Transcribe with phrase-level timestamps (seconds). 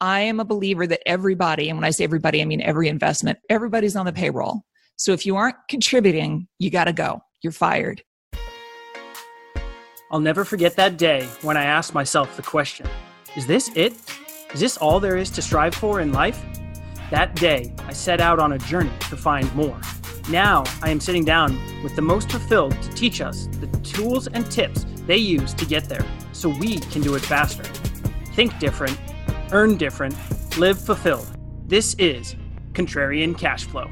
[0.00, 3.38] I am a believer that everybody, and when I say everybody, I mean every investment,
[3.50, 4.62] everybody's on the payroll.
[4.96, 7.20] So if you aren't contributing, you got to go.
[7.42, 8.02] You're fired.
[10.12, 12.86] I'll never forget that day when I asked myself the question
[13.36, 13.94] Is this it?
[14.54, 16.40] Is this all there is to strive for in life?
[17.10, 19.80] That day, I set out on a journey to find more.
[20.30, 24.48] Now, I am sitting down with the most fulfilled to teach us the tools and
[24.50, 27.64] tips they use to get there so we can do it faster.
[28.34, 28.98] Think different,
[29.52, 30.16] earn different,
[30.58, 31.28] live fulfilled.
[31.66, 32.36] This is
[32.72, 33.90] Contrarian Cash Flow.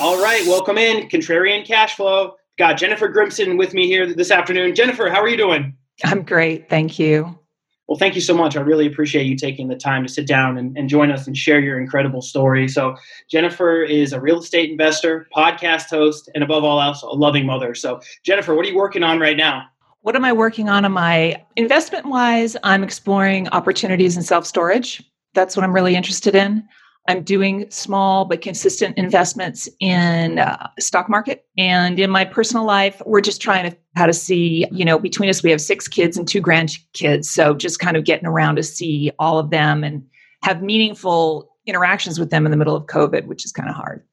[0.00, 2.36] All right, welcome in Contrarian Cash Flow.
[2.58, 4.74] Got Jennifer Grimson with me here this afternoon.
[4.74, 5.76] Jennifer, how are you doing?
[6.04, 6.68] I'm great.
[6.70, 7.38] Thank you.
[7.86, 8.56] Well, thank you so much.
[8.56, 11.36] I really appreciate you taking the time to sit down and, and, join us and
[11.36, 12.68] share your incredible story.
[12.68, 12.94] So,
[13.28, 17.74] Jennifer is a real estate investor, podcast host, and above all else, a loving mother.
[17.74, 19.64] So, Jennifer, what are you working on right now?
[20.02, 20.84] What am I working on?
[20.84, 22.56] Am I investment wise?
[22.62, 25.02] I'm exploring opportunities in self storage.
[25.34, 26.66] That's what I'm really interested in.
[27.08, 33.02] I'm doing small but consistent investments in uh, stock market and in my personal life
[33.06, 36.16] we're just trying to how to see you know between us we have six kids
[36.16, 40.04] and two grandkids so just kind of getting around to see all of them and
[40.42, 44.04] have meaningful interactions with them in the middle of covid which is kind of hard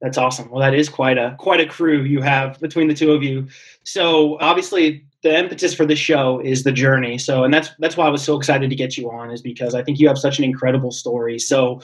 [0.00, 3.10] that's awesome well that is quite a quite a crew you have between the two
[3.10, 3.48] of you
[3.84, 8.06] so obviously the impetus for this show is the journey so and that's that's why
[8.06, 10.38] i was so excited to get you on is because i think you have such
[10.38, 11.80] an incredible story so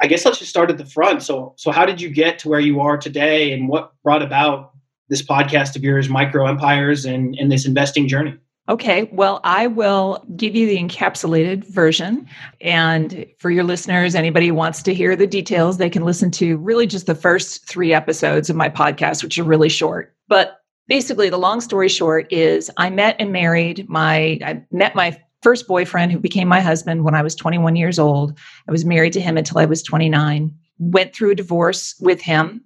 [0.00, 1.22] I guess let's just start at the front.
[1.22, 4.72] So, so how did you get to where you are today, and what brought about
[5.08, 8.36] this podcast of yours, Micro Empires, and in this investing journey?
[8.68, 12.28] Okay, well, I will give you the encapsulated version.
[12.60, 16.56] And for your listeners, anybody who wants to hear the details, they can listen to
[16.56, 20.16] really just the first three episodes of my podcast, which are really short.
[20.26, 20.55] But
[20.88, 25.68] basically, the long story short is I met and married my, I met my first
[25.68, 28.38] boyfriend who became my husband when I was 21 years old.
[28.68, 30.52] I was married to him until I was 29.
[30.78, 32.62] Went through a divorce with him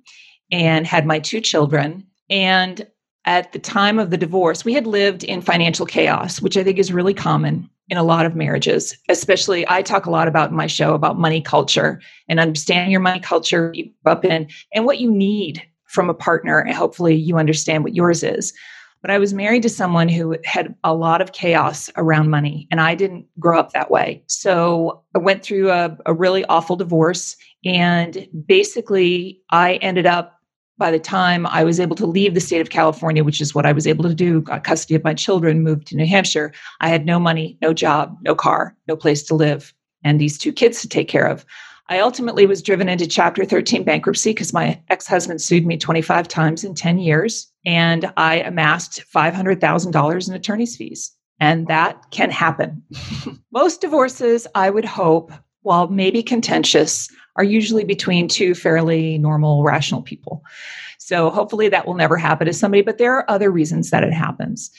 [0.51, 2.07] and had my two children.
[2.29, 2.87] And
[3.27, 6.79] at the time of the divorce, we had lived in financial chaos, which I think
[6.79, 8.97] is really common in a lot of marriages.
[9.09, 13.01] Especially, I talk a lot about in my show about money culture and understanding your
[13.01, 16.61] money culture you up in and what you need from a partner.
[16.61, 18.53] And hopefully, you understand what yours is.
[19.03, 22.81] But I was married to someone who had a lot of chaos around money, and
[22.81, 24.23] I didn't grow up that way.
[24.27, 27.37] So I went through a, a really awful divorce.
[27.65, 30.41] And basically, I ended up
[30.81, 33.67] by the time I was able to leave the state of California, which is what
[33.67, 36.89] I was able to do, got custody of my children, moved to New Hampshire, I
[36.89, 40.81] had no money, no job, no car, no place to live, and these two kids
[40.81, 41.45] to take care of.
[41.91, 46.29] I ultimately was driven into Chapter 13 bankruptcy because my ex husband sued me 25
[46.29, 51.11] times in 10 years, and I amassed $500,000 in attorney's fees.
[51.41, 52.81] And that can happen.
[53.51, 60.03] Most divorces, I would hope, while maybe contentious, are usually between two fairly normal, rational
[60.03, 60.45] people.
[60.99, 64.13] So hopefully that will never happen to somebody, but there are other reasons that it
[64.13, 64.71] happens.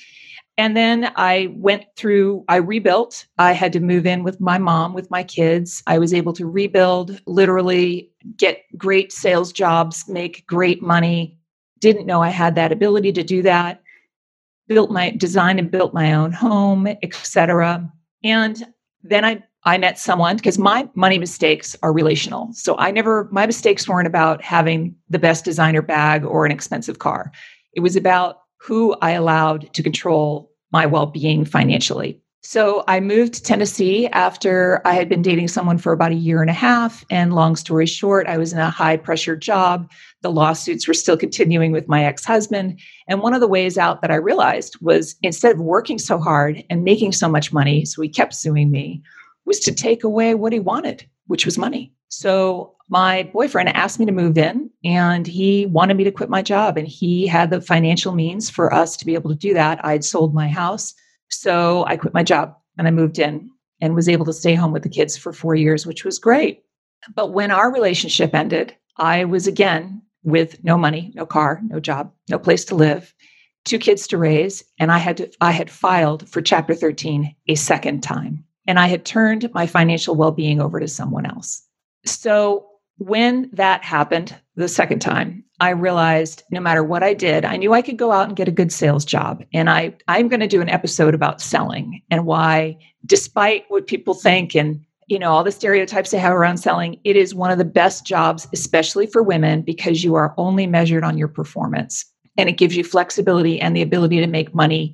[0.61, 3.25] And then I went through, I rebuilt.
[3.39, 5.81] I had to move in with my mom, with my kids.
[5.88, 11.35] I was able to rebuild, literally get great sales jobs, make great money.
[11.79, 13.81] Didn't know I had that ability to do that.
[14.67, 17.91] Built my design and built my own home, etc.
[18.23, 18.63] And
[19.01, 22.50] then I I met someone because my money mistakes are relational.
[22.53, 27.00] So I never my mistakes weren't about having the best designer bag or an expensive
[27.00, 27.31] car.
[27.73, 32.21] It was about who I allowed to control my well being financially.
[32.43, 36.41] So I moved to Tennessee after I had been dating someone for about a year
[36.41, 37.05] and a half.
[37.11, 39.91] And long story short, I was in a high pressure job.
[40.21, 42.79] The lawsuits were still continuing with my ex husband.
[43.07, 46.63] And one of the ways out that I realized was instead of working so hard
[46.71, 49.03] and making so much money, so he kept suing me,
[49.45, 51.93] was to take away what he wanted, which was money.
[52.09, 56.41] So my boyfriend asked me to move in and he wanted me to quit my
[56.41, 59.83] job and he had the financial means for us to be able to do that.
[59.85, 60.93] I'd sold my house.
[61.29, 64.73] So I quit my job and I moved in and was able to stay home
[64.73, 66.63] with the kids for 4 years, which was great.
[67.15, 72.12] But when our relationship ended, I was again with no money, no car, no job,
[72.29, 73.13] no place to live,
[73.63, 77.56] two kids to raise, and I had to I had filed for chapter 13 a
[77.56, 78.44] second time.
[78.68, 81.66] And I had turned my financial well-being over to someone else.
[82.06, 82.68] So
[82.98, 87.74] when that happened the second time, I realized no matter what I did, I knew
[87.74, 89.44] I could go out and get a good sales job.
[89.54, 94.13] And I, I'm going to do an episode about selling and why, despite what people
[94.13, 97.58] think and you know all the stereotypes they have around selling, it is one of
[97.58, 102.06] the best jobs, especially for women, because you are only measured on your performance,
[102.38, 104.94] and it gives you flexibility and the ability to make money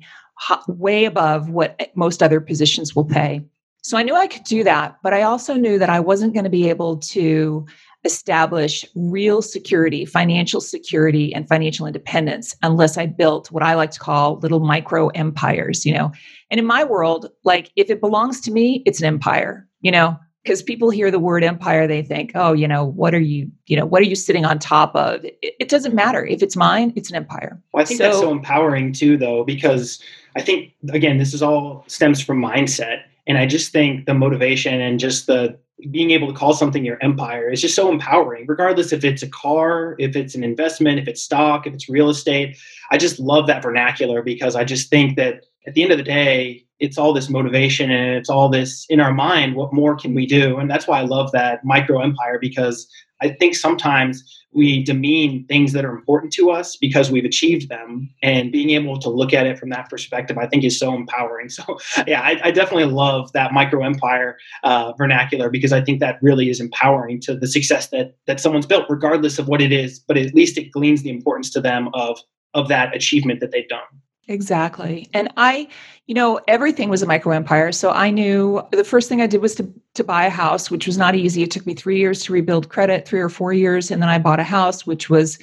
[0.66, 3.44] way above what most other positions will pay.
[3.82, 6.44] So I knew I could do that, but I also knew that I wasn't going
[6.44, 7.66] to be able to
[8.04, 14.00] establish real security, financial security, and financial independence unless I built what I like to
[14.00, 16.12] call little micro empires, you know.
[16.50, 20.16] And in my world, like if it belongs to me, it's an empire, you know,
[20.44, 23.76] because people hear the word empire, they think, oh, you know, what are you, you
[23.76, 25.24] know, what are you sitting on top of?
[25.24, 26.24] It, it doesn't matter.
[26.24, 27.60] If it's mine, it's an empire.
[27.72, 30.00] Well, I think so, that's so empowering too, though, because
[30.36, 33.02] I think, again, this is all stems from mindset.
[33.28, 35.58] And I just think the motivation and just the
[35.90, 39.28] being able to call something your empire is just so empowering, regardless if it's a
[39.28, 42.58] car, if it's an investment, if it's stock, if it's real estate.
[42.90, 46.04] I just love that vernacular because I just think that at the end of the
[46.04, 49.56] day, it's all this motivation and it's all this in our mind.
[49.56, 50.58] What more can we do?
[50.58, 52.88] And that's why I love that micro empire because
[53.20, 54.22] I think sometimes
[54.52, 58.98] we demean things that are important to us because we've achieved them and being able
[58.98, 62.40] to look at it from that perspective i think is so empowering so yeah i,
[62.44, 67.20] I definitely love that micro empire uh, vernacular because i think that really is empowering
[67.22, 70.56] to the success that that someone's built regardless of what it is but at least
[70.56, 72.18] it gleans the importance to them of
[72.54, 73.80] of that achievement that they've done
[74.28, 75.08] Exactly.
[75.14, 75.68] And I,
[76.06, 77.72] you know, everything was a micro empire.
[77.72, 80.86] So I knew the first thing I did was to, to buy a house, which
[80.86, 81.42] was not easy.
[81.42, 83.90] It took me three years to rebuild credit, three or four years.
[83.90, 85.38] And then I bought a house, which was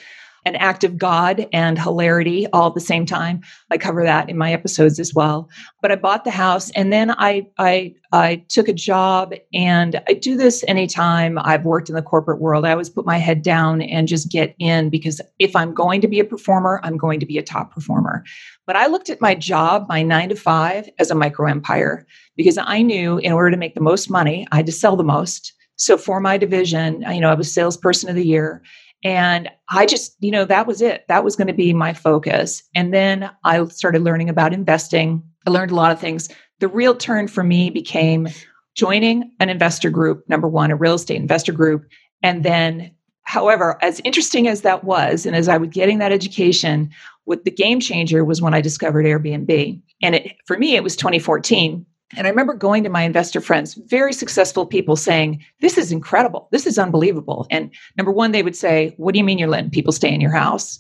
[0.45, 3.41] an act of God and hilarity all at the same time.
[3.71, 5.49] I cover that in my episodes as well.
[5.81, 10.13] But I bought the house and then I I I took a job and I
[10.13, 12.65] do this anytime I've worked in the corporate world.
[12.65, 16.07] I always put my head down and just get in because if I'm going to
[16.07, 18.23] be a performer, I'm going to be a top performer.
[18.65, 22.05] But I looked at my job, my 9 to 5 as a micro empire
[22.35, 25.03] because I knew in order to make the most money, I had to sell the
[25.03, 25.53] most.
[25.77, 28.61] So for my division, you know, I was salesperson of the year
[29.05, 31.05] and I just, you know, that was it.
[31.07, 32.63] That was going to be my focus.
[32.73, 35.21] And then I started learning about investing.
[35.45, 36.27] I learned a lot of things.
[36.59, 38.27] The real turn for me became
[38.73, 41.85] joining an investor group, number one, a real estate investor group.
[42.23, 46.89] And then, however, as interesting as that was, and as I was getting that education,
[47.25, 49.81] what the game changer was when I discovered Airbnb.
[50.01, 51.85] And it, for me, it was 2014.
[52.15, 56.47] And I remember going to my investor friends, very successful people saying, This is incredible.
[56.51, 57.47] This is unbelievable.
[57.49, 60.21] And number one, they would say, What do you mean you're letting people stay in
[60.21, 60.79] your house?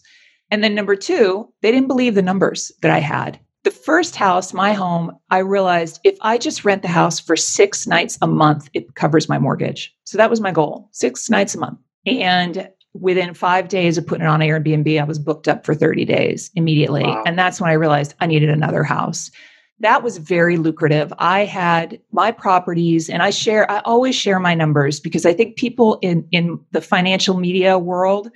[0.51, 3.39] And then number two, they didn't believe the numbers that I had.
[3.63, 7.87] The first house, my home, I realized if I just rent the house for six
[7.87, 9.91] nights a month, it covers my mortgage.
[10.03, 11.79] So that was my goal six nights a month.
[12.05, 16.05] And within five days of putting it on Airbnb, I was booked up for 30
[16.05, 17.03] days immediately.
[17.03, 17.23] Wow.
[17.25, 19.31] And that's when I realized I needed another house
[19.79, 21.13] that was very lucrative.
[21.19, 25.57] I had my properties and I share I always share my numbers because I think
[25.57, 28.29] people in in the financial media world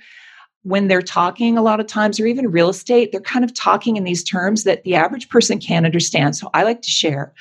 [0.62, 3.96] when they're talking a lot of times or even real estate they're kind of talking
[3.96, 6.36] in these terms that the average person can't understand.
[6.36, 7.32] So I like to share.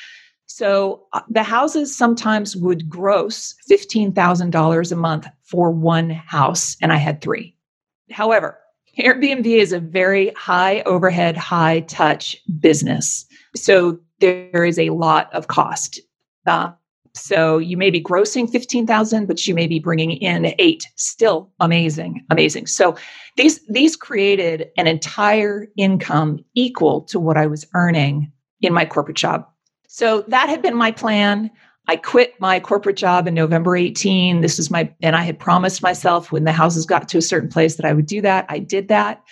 [0.46, 6.98] So uh, the houses sometimes would gross $15,000 a month for one house and I
[6.98, 7.56] had 3.
[8.12, 8.58] However,
[9.00, 13.26] Airbnb is a very high overhead, high touch business.
[13.56, 16.00] So there is a lot of cost.
[16.46, 16.72] Uh,
[17.14, 22.24] so you may be grossing 15,000 but you may be bringing in 8 still amazing
[22.30, 22.96] amazing so
[23.36, 28.32] these these created an entire income equal to what I was earning
[28.62, 29.48] in my corporate job
[29.88, 31.50] so that had been my plan
[31.90, 35.82] I quit my corporate job in November 18 this is my and I had promised
[35.82, 38.46] myself when the houses got to a certain place that I would do that.
[38.48, 39.24] I did that.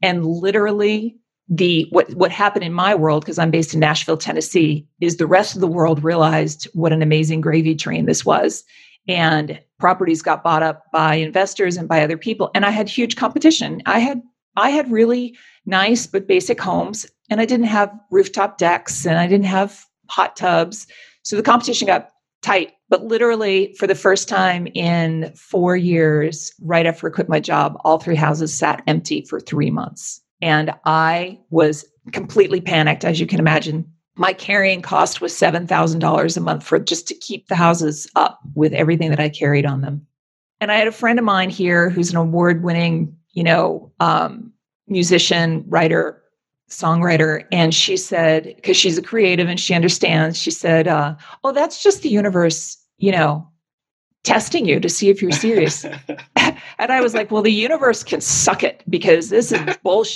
[0.00, 1.14] And literally
[1.50, 5.26] the what what happened in my world because I'm based in Nashville, Tennessee, is the
[5.26, 8.64] rest of the world realized what an amazing gravy train this was,
[9.06, 13.16] and properties got bought up by investors and by other people, and I had huge
[13.16, 13.82] competition.
[13.84, 14.22] I had
[14.56, 15.36] I had really
[15.66, 20.34] nice but basic homes, and I didn't have rooftop decks, and I didn't have hot
[20.34, 20.86] tubs,
[21.26, 22.10] so the competition got
[22.42, 22.72] tight.
[22.88, 27.76] But literally, for the first time in four years, right after I quit my job,
[27.84, 33.26] all three houses sat empty for three months and I was completely panicked, as you
[33.26, 33.90] can imagine.
[34.16, 38.72] My carrying cost was $7,000 a month for just to keep the houses up with
[38.72, 40.06] everything that I carried on them.
[40.60, 44.52] And I had a friend of mine here who's an award winning, you know, um,
[44.88, 46.22] musician, writer,
[46.68, 47.44] songwriter.
[47.52, 51.82] And she said, because she's a creative and she understands, she said, uh, Oh, that's
[51.82, 53.48] just the universe, you know,
[54.24, 55.84] testing you to see if you're serious.
[56.36, 60.14] and I was like, Well, the universe can suck it because this is bullshit.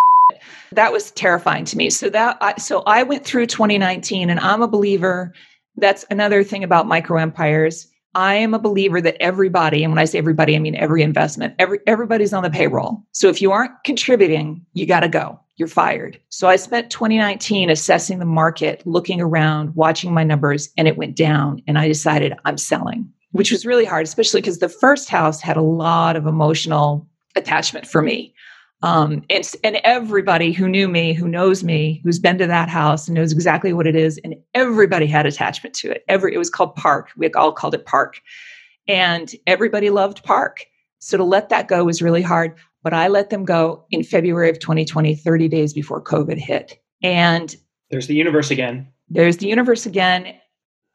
[0.72, 1.90] That was terrifying to me.
[1.90, 5.32] So that I, so I went through 2019 and I'm a believer
[5.76, 7.88] that's another thing about micro empires.
[8.14, 11.54] I am a believer that everybody, and when I say everybody, I mean every investment,
[11.58, 13.02] every everybody's on the payroll.
[13.12, 15.38] So if you aren't contributing, you got to go.
[15.56, 16.18] You're fired.
[16.30, 21.16] So I spent 2019 assessing the market, looking around, watching my numbers, and it went
[21.16, 21.62] down.
[21.68, 25.56] And I decided I'm selling, which was really hard, especially because the first house had
[25.56, 28.34] a lot of emotional attachment for me.
[28.82, 33.08] Um, and, and everybody who knew me, who knows me, who's been to that house
[33.08, 34.18] and knows exactly what it is.
[34.24, 36.04] And everybody had attachment to it.
[36.08, 37.10] Every, it was called Park.
[37.16, 38.20] We all called it Park.
[38.88, 40.64] And everybody loved Park.
[40.98, 42.54] So to let that go was really hard.
[42.82, 46.80] But I let them go in February of 2020, 30 days before COVID hit.
[47.02, 47.54] And
[47.90, 48.88] there's the universe again.
[49.10, 50.34] There's the universe again.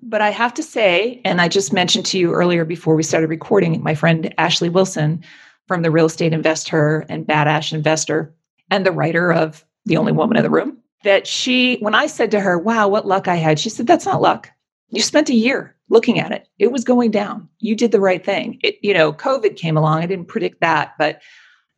[0.01, 3.29] But I have to say, and I just mentioned to you earlier before we started
[3.29, 5.23] recording, my friend Ashley Wilson,
[5.67, 8.33] from the real estate investor and badass investor
[8.69, 10.77] and the writer of The Only Woman in the Room.
[11.03, 14.05] That she, when I said to her, Wow, what luck I had, she said, That's
[14.05, 14.49] not luck.
[14.89, 16.47] You spent a year looking at it.
[16.57, 17.47] It was going down.
[17.59, 18.59] You did the right thing.
[18.63, 20.01] It, you know, COVID came along.
[20.01, 20.93] I didn't predict that.
[20.97, 21.21] But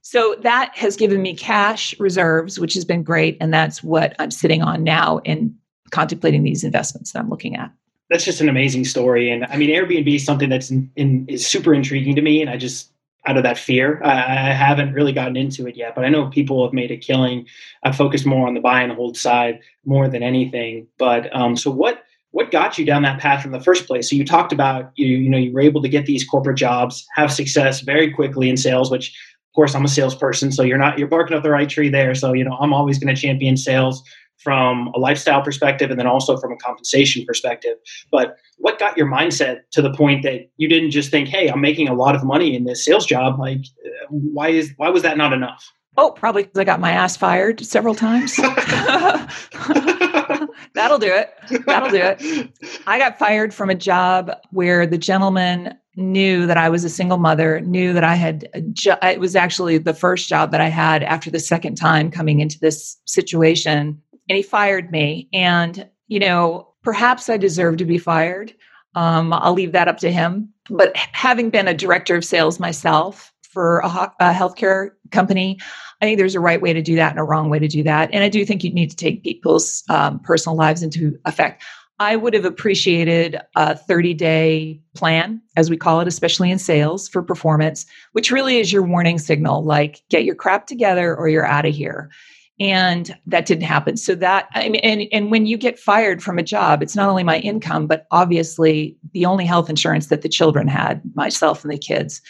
[0.01, 3.38] so that has given me cash reserves, which has been great.
[3.41, 5.53] And that's what I'm sitting on now in
[5.91, 7.72] contemplating these investments that I'm looking at
[8.10, 9.29] that's just an amazing story.
[9.29, 12.41] And I mean, Airbnb is something that's in, in, is super intriguing to me.
[12.41, 12.91] And I just
[13.27, 14.01] out of that fear.
[14.03, 16.98] I, I, haven't really gotten into it yet, but I know people have made a
[16.98, 17.46] killing.
[17.84, 20.88] I focus more on the buy and hold side more than anything.
[20.98, 24.10] But um, so what what got you down that path in the first place?
[24.10, 27.05] So you talked about you you know you were able to get these corporate jobs,
[27.15, 30.98] have success very quickly in sales, which of course I'm a salesperson, so you're not
[30.98, 32.15] you're barking up the right tree there.
[32.15, 34.03] So you know I'm always going to champion sales
[34.38, 37.77] from a lifestyle perspective and then also from a compensation perspective.
[38.12, 41.62] But what got your mindset to the point that you didn't just think, "Hey, I'm
[41.62, 43.39] making a lot of money in this sales job.
[43.39, 43.62] Like,
[44.10, 47.65] why is why was that not enough?" Oh, probably because I got my ass fired
[47.65, 48.36] several times.
[50.74, 51.34] That'll do it.
[51.65, 52.51] That'll do it.
[52.86, 57.17] I got fired from a job where the gentleman knew that I was a single
[57.17, 61.32] mother, knew that I had, it was actually the first job that I had after
[61.32, 65.29] the second time coming into this situation and he fired me.
[65.34, 68.53] And, you know, perhaps I deserve to be fired.
[68.96, 70.50] Um, I'll leave that up to him.
[70.69, 73.88] But having been a director of sales myself for a,
[74.19, 75.60] a healthcare company,
[76.01, 77.84] I think there's a right way to do that and a wrong way to do
[77.84, 78.10] that.
[78.12, 81.63] And I do think you need to take people's um, personal lives into effect.
[82.00, 87.10] I would have appreciated a 30 day plan, as we call it, especially in sales
[87.10, 91.46] for performance, which really is your warning signal like, get your crap together or you're
[91.46, 92.12] out of here
[92.60, 93.98] and that didn't happen.
[93.98, 97.10] So that i mean and, and when you get fired from a job it's not
[97.10, 101.72] only my income but obviously the only health insurance that the children had myself and
[101.72, 102.22] the kids.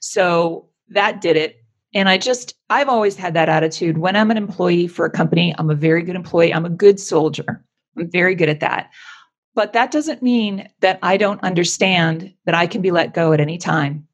[0.00, 1.56] So that did it.
[1.94, 3.98] And i just i've always had that attitude.
[3.98, 6.52] When i'm an employee for a company i'm a very good employee.
[6.52, 7.64] I'm a good soldier.
[7.96, 8.90] I'm very good at that.
[9.54, 13.40] But that doesn't mean that i don't understand that i can be let go at
[13.40, 14.06] any time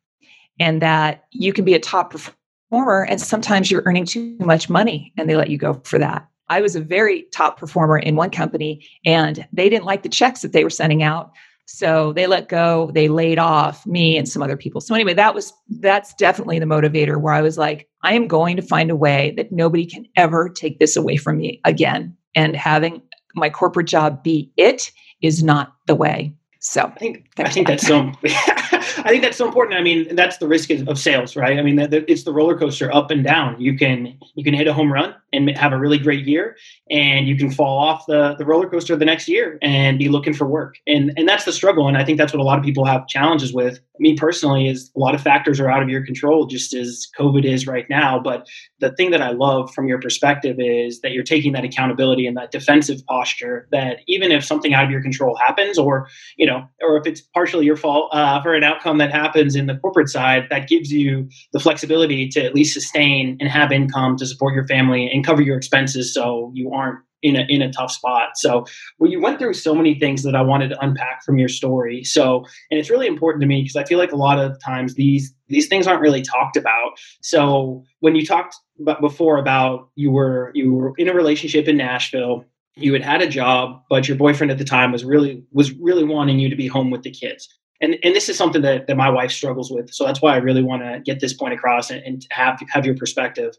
[0.61, 2.37] and that you can be a top performer
[2.73, 6.26] performer and sometimes you're earning too much money and they let you go for that.
[6.49, 10.41] I was a very top performer in one company and they didn't like the checks
[10.41, 11.33] that they were sending out.
[11.67, 14.81] So they let go, they laid off me and some other people.
[14.81, 18.57] So anyway, that was that's definitely the motivator where I was like, I am going
[18.57, 22.17] to find a way that nobody can ever take this away from me again.
[22.35, 23.02] And having
[23.35, 26.35] my corporate job be it is not the way.
[26.64, 29.78] So I think I think that's so I think that's so important.
[29.78, 31.59] I mean, that's the risk of sales, right?
[31.59, 33.61] I mean, it's the roller coaster up and down.
[33.61, 36.57] You can you can hit a home run and have a really great year,
[36.91, 40.35] and you can fall off the, the roller coaster the next year and be looking
[40.35, 40.77] for work.
[40.87, 41.89] And and that's the struggle.
[41.89, 43.81] And I think that's what a lot of people have challenges with.
[43.99, 47.45] Me personally, is a lot of factors are out of your control, just as COVID
[47.45, 48.19] is right now.
[48.19, 48.47] But
[48.81, 52.37] the thing that I love from your perspective is that you're taking that accountability and
[52.37, 53.69] that defensive posture.
[53.71, 57.21] That even if something out of your control happens, or you know, or if it's
[57.21, 60.93] partially your fault uh, for an outcome that happens in the corporate side that gives
[60.93, 65.22] you the flexibility to at least sustain and have income to support your family and
[65.23, 68.31] cover your expenses so you aren't in a in a tough spot.
[68.37, 68.67] So
[68.99, 72.05] well, you went through so many things that I wanted to unpack from your story.
[72.05, 74.95] So and it's really important to me because I feel like a lot of times
[74.95, 76.99] these these things aren't really talked about.
[77.23, 81.76] So when you talked about before about you were you were in a relationship in
[81.76, 82.45] Nashville,
[82.76, 86.05] you had had a job, but your boyfriend at the time was really was really
[86.05, 87.49] wanting you to be home with the kids
[87.83, 90.37] and and this is something that, that my wife struggles with so that's why i
[90.37, 93.55] really want to get this point across and, and have have your perspective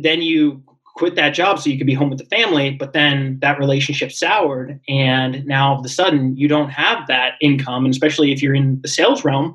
[0.00, 0.62] then you
[0.94, 4.12] quit that job so you could be home with the family but then that relationship
[4.12, 8.42] soured and now all of a sudden you don't have that income and especially if
[8.42, 9.54] you're in the sales realm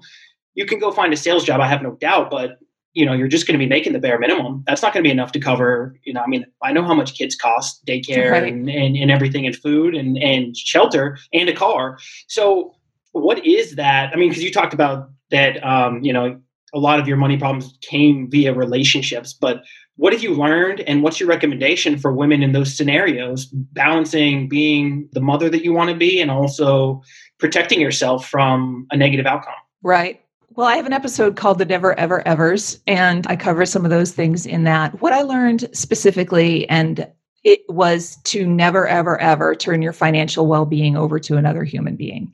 [0.56, 2.60] you can go find a sales job i have no doubt but
[2.94, 5.08] you know you're just going to be making the bare minimum that's not going to
[5.08, 8.32] be enough to cover you know i mean i know how much kids cost daycare
[8.32, 8.52] right.
[8.52, 12.76] and, and, and everything and food and, and shelter and a car so
[13.12, 14.12] what is that?
[14.14, 16.40] I mean, because you talked about that, um, you know,
[16.74, 19.64] a lot of your money problems came via relationships, but
[20.00, 25.10] what have you learned and what's your recommendation for women in those scenarios, balancing being
[25.12, 27.02] the mother that you want to be and also
[27.38, 29.56] protecting yourself from a negative outcome?
[29.84, 30.22] Right.
[30.52, 33.92] Well, I have an episode called The Never Ever Evers, and I cover some of
[33.92, 35.02] those things in that.
[35.02, 37.06] What I learned specifically, and
[37.44, 41.98] it was to never, ever, ever turn your financial well being over to another human
[41.98, 42.32] being.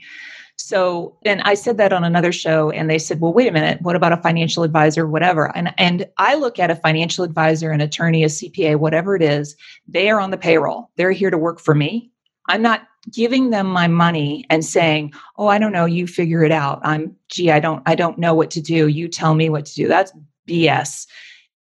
[0.58, 3.82] So, and I said that on another show, and they said, "Well, wait a minute.
[3.82, 7.82] What about a financial advisor, whatever?" And and I look at a financial advisor, an
[7.82, 9.56] attorney, a CPA, whatever it is.
[9.88, 10.90] They are on the payroll.
[10.96, 12.10] They're here to work for me.
[12.48, 15.86] I'm not giving them my money and saying, "Oh, I don't know.
[15.86, 18.88] You figure it out." I'm, gee, I don't, I don't know what to do.
[18.88, 19.88] You tell me what to do.
[19.88, 20.14] That's
[20.48, 21.06] BS.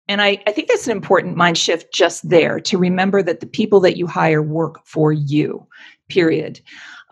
[0.07, 3.47] And I, I think that's an important mind shift just there to remember that the
[3.47, 5.67] people that you hire work for you,
[6.09, 6.61] period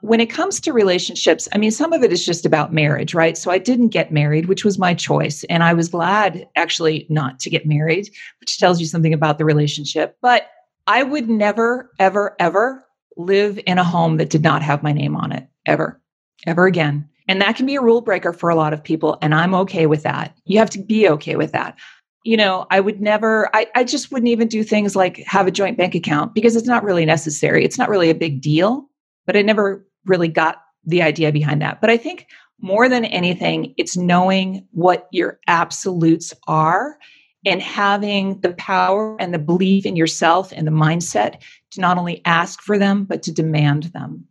[0.03, 3.37] when it comes to relationships, I mean, some of it is just about marriage, right?
[3.37, 5.45] So I didn't get married, which was my choice.
[5.45, 8.09] And I was glad actually not to get married,
[8.41, 10.17] which tells you something about the relationship.
[10.21, 10.47] But
[10.87, 15.15] I would never, ever, ever live in a home that did not have my name
[15.15, 16.01] on it, ever,
[16.45, 17.07] ever again.
[17.29, 19.17] And that can be a rule breaker for a lot of people.
[19.21, 20.35] And I'm okay with that.
[20.43, 21.79] You have to be okay with that.
[22.25, 25.51] You know, I would never, I, I just wouldn't even do things like have a
[25.51, 27.63] joint bank account because it's not really necessary.
[27.63, 28.89] It's not really a big deal.
[29.25, 31.81] But I never really got the idea behind that.
[31.81, 32.27] But I think
[32.59, 36.97] more than anything, it's knowing what your absolutes are
[37.45, 41.41] and having the power and the belief in yourself and the mindset
[41.71, 44.25] to not only ask for them, but to demand them.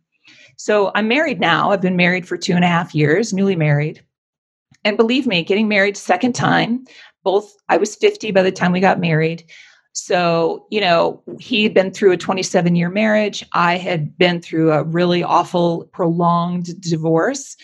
[0.57, 1.71] So I'm married now.
[1.71, 4.03] I've been married for two and a half years, newly married.
[4.83, 6.85] And believe me, getting married second time,
[7.23, 9.43] both I was 50 by the time we got married.
[9.93, 13.45] So, you know, he'd been through a 27 year marriage.
[13.53, 17.55] I had been through a really awful, prolonged divorce.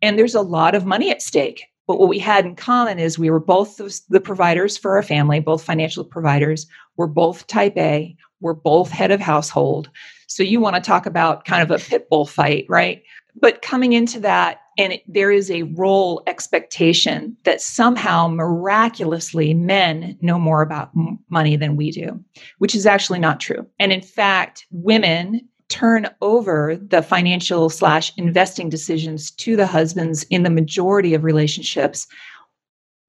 [0.00, 1.64] And there's a lot of money at stake.
[1.88, 5.40] But what we had in common is we were both the providers for our family,
[5.40, 6.66] both financial providers.
[6.96, 8.16] We're both type A.
[8.40, 9.90] We're both head of household.
[10.28, 13.02] So you want to talk about kind of a pit bull fight, right?
[13.40, 20.16] But coming into that, and it, there is a role expectation that somehow miraculously men
[20.20, 22.22] know more about m- money than we do,
[22.58, 23.66] which is actually not true.
[23.78, 30.42] And in fact, women turn over the financial slash investing decisions to the husbands in
[30.42, 32.06] the majority of relationships.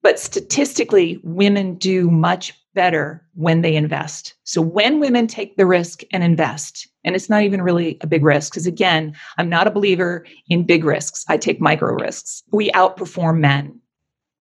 [0.04, 4.36] But statistically, women do much better when they invest.
[4.44, 8.24] So when women take the risk and invest, and it's not even really a big
[8.24, 11.24] risk, because again, I'm not a believer in big risks.
[11.30, 12.44] I take micro risks.
[12.52, 13.80] We outperform men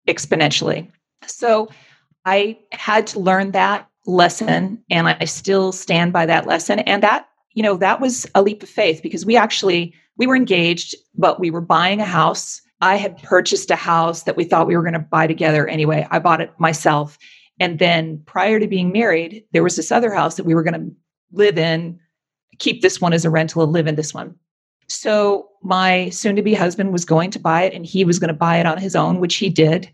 [0.09, 0.91] exponentially.
[1.27, 1.69] So
[2.25, 6.81] I had to learn that lesson, and I still stand by that lesson.
[6.81, 10.37] And that, you know, that was a leap of faith because we actually we were
[10.37, 12.61] engaged, but we were buying a house.
[12.81, 16.07] I had purchased a house that we thought we were going to buy together anyway.
[16.11, 17.19] I bought it myself.
[17.59, 20.81] And then prior to being married, there was this other house that we were going
[20.81, 20.95] to
[21.33, 21.99] live in
[22.61, 24.37] keep this one as a rental and live in this one.
[24.87, 28.29] So my soon to be husband was going to buy it and he was going
[28.29, 29.93] to buy it on his own, which he did.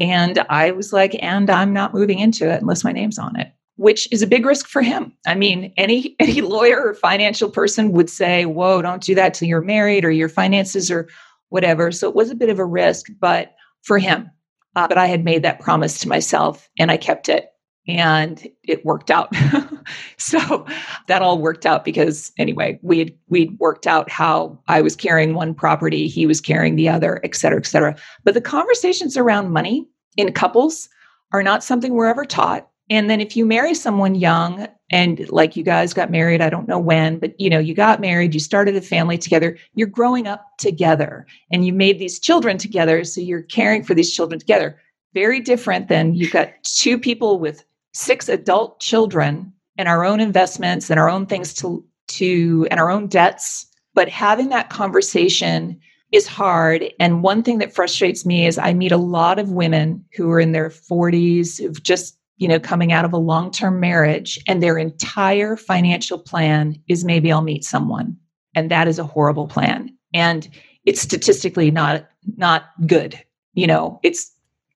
[0.00, 3.52] And I was like, and I'm not moving into it unless my name's on it,
[3.76, 5.12] which is a big risk for him.
[5.26, 9.48] I mean, any any lawyer or financial person would say, whoa, don't do that till
[9.48, 11.08] you're married or your finances or
[11.54, 11.92] whatever.
[11.92, 14.28] So it was a bit of a risk, but for him.
[14.74, 17.50] Uh, but I had made that promise to myself and I kept it
[17.86, 19.32] and it worked out.
[20.16, 20.66] so
[21.06, 25.34] that all worked out because anyway, we had we'd worked out how I was carrying
[25.34, 27.94] one property, he was carrying the other, et cetera, et cetera.
[28.24, 29.86] But the conversations around money
[30.16, 30.88] in couples
[31.32, 32.68] are not something we're ever taught.
[32.90, 36.68] And then if you marry someone young and like you guys got married, I don't
[36.68, 40.26] know when, but you know, you got married, you started a family together, you're growing
[40.26, 43.02] up together and you made these children together.
[43.04, 44.78] So you're caring for these children together.
[45.14, 50.90] Very different than you've got two people with six adult children and our own investments
[50.90, 55.80] and our own things to to and our own debts but having that conversation
[56.12, 60.04] is hard and one thing that frustrates me is i meet a lot of women
[60.14, 64.38] who are in their 40s who've just you know coming out of a long-term marriage
[64.48, 68.16] and their entire financial plan is maybe i'll meet someone
[68.54, 70.48] and that is a horrible plan and
[70.84, 73.20] it's statistically not not good
[73.54, 74.32] you know it's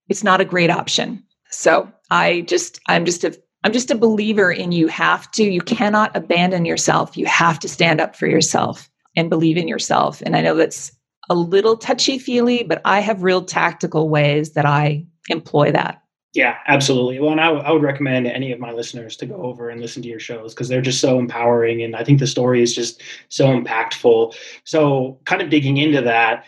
[0.08, 4.52] it's not a great option so I just, I'm just a, I'm just a believer
[4.52, 7.16] in you have to, you cannot abandon yourself.
[7.16, 10.22] You have to stand up for yourself and believe in yourself.
[10.22, 10.92] And I know that's
[11.28, 16.02] a little touchy feely, but I have real tactical ways that I employ that.
[16.34, 17.20] Yeah, absolutely.
[17.20, 19.80] Well, and I, w- I would recommend any of my listeners to go over and
[19.80, 21.82] listen to your shows because they're just so empowering.
[21.82, 24.34] And I think the story is just so impactful.
[24.64, 26.44] So, kind of digging into that,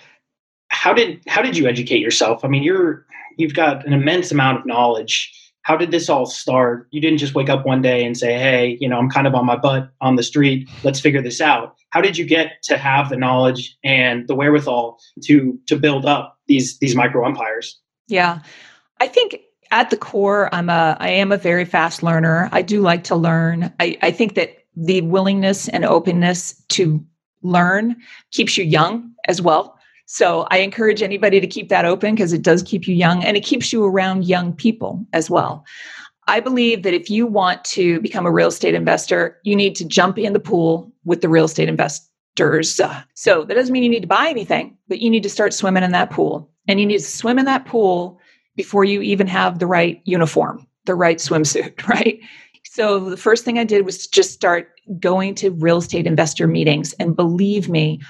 [0.69, 2.45] how did how did you educate yourself?
[2.45, 3.07] I mean, you're
[3.39, 5.35] you've got an immense amount of knowledge.
[5.63, 6.87] How did this all start?
[6.91, 9.35] You didn't just wake up one day and say, "Hey, you know, I'm kind of
[9.35, 10.69] on my butt on the street.
[10.85, 14.99] Let's figure this out." How did you get to have the knowledge and the wherewithal
[15.25, 17.79] to to build up these these micro empires?
[18.09, 18.41] Yeah,
[19.01, 19.41] I think
[19.71, 22.49] at the core, I'm a I am a very fast learner.
[22.53, 23.73] I do like to learn.
[23.81, 27.05] I, I think that the willingness and openness to
[27.43, 27.97] learn
[28.33, 29.77] keeps you young as well.
[30.07, 33.37] So I encourage anybody to keep that open because it does keep you young and
[33.37, 35.65] it keeps you around young people as well.
[36.27, 39.85] I believe that if you want to become a real estate investor, you need to
[39.85, 42.81] jump in the pool with the real estate investors.
[43.15, 45.83] So that doesn't mean you need to buy anything, but you need to start swimming
[45.83, 46.51] in that pool.
[46.69, 48.20] And you need to swim in that pool
[48.61, 52.21] before you even have the right uniform, the right swimsuit, right?
[52.67, 54.69] So the first thing I did was just start
[54.99, 56.93] going to real estate investor meetings.
[57.01, 58.03] And believe me,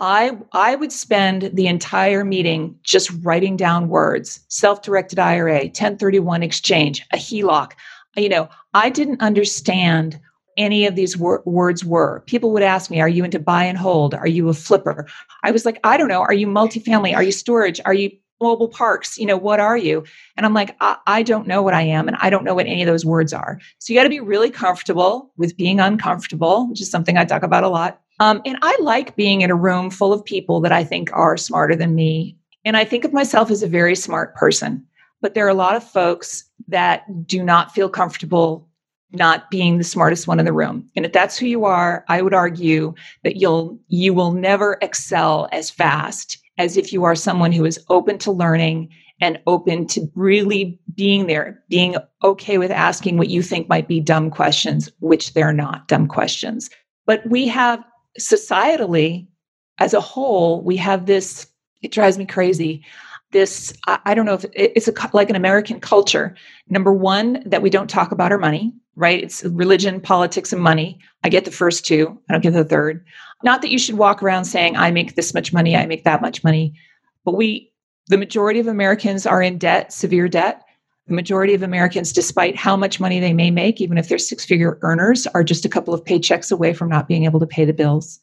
[0.00, 7.06] I I would spend the entire meeting just writing down words, self-directed IRA, 1031 exchange,
[7.12, 7.72] a HELOC.
[8.16, 10.18] You know, I didn't understand
[10.56, 12.22] any of these wor- words were.
[12.26, 14.14] People would ask me, "Are you into buy and hold?
[14.14, 15.06] Are you a flipper?"
[15.42, 16.22] I was like, "I don't know.
[16.22, 17.14] Are you multifamily?
[17.14, 17.82] Are you storage?
[17.84, 19.18] Are you mobile parks?
[19.18, 20.04] You know, what are you?"
[20.36, 22.66] And I'm like, I, I don't know what I am, and I don't know what
[22.66, 26.68] any of those words are." So you got to be really comfortable with being uncomfortable,
[26.68, 28.00] which is something I talk about a lot.
[28.20, 31.36] Um, and I like being in a room full of people that I think are
[31.36, 32.36] smarter than me.
[32.64, 34.86] And I think of myself as a very smart person.
[35.20, 38.68] But there are a lot of folks that do not feel comfortable
[39.12, 40.88] not being the smartest one in the room.
[40.96, 45.48] And if that's who you are, I would argue that you'll you will never excel
[45.52, 48.90] as fast as if you are someone who is open to learning
[49.20, 54.00] and open to really being there, being okay with asking what you think might be
[54.00, 56.70] dumb questions, which they're not dumb questions.
[57.06, 57.82] But we have
[58.18, 59.26] societally,
[59.78, 61.46] as a whole, we have this,
[61.82, 62.84] it drives me crazy.
[63.34, 66.36] This, I, don't know if it, it's a, like an American culture.
[66.68, 69.20] Number one, that we don't talk about our money, right?
[69.24, 71.00] It's religion, politics, and money.
[71.24, 73.04] I get the first two, I don't get the third.
[73.42, 76.22] Not that you should walk around saying, I make this much money, I make that
[76.22, 76.74] much money.
[77.24, 77.72] But we,
[78.06, 80.62] the majority of Americans are in debt, severe debt.
[81.08, 84.44] The majority of Americans, despite how much money they may make, even if they're six
[84.44, 87.64] figure earners, are just a couple of paychecks away from not being able to pay
[87.64, 88.20] the bills.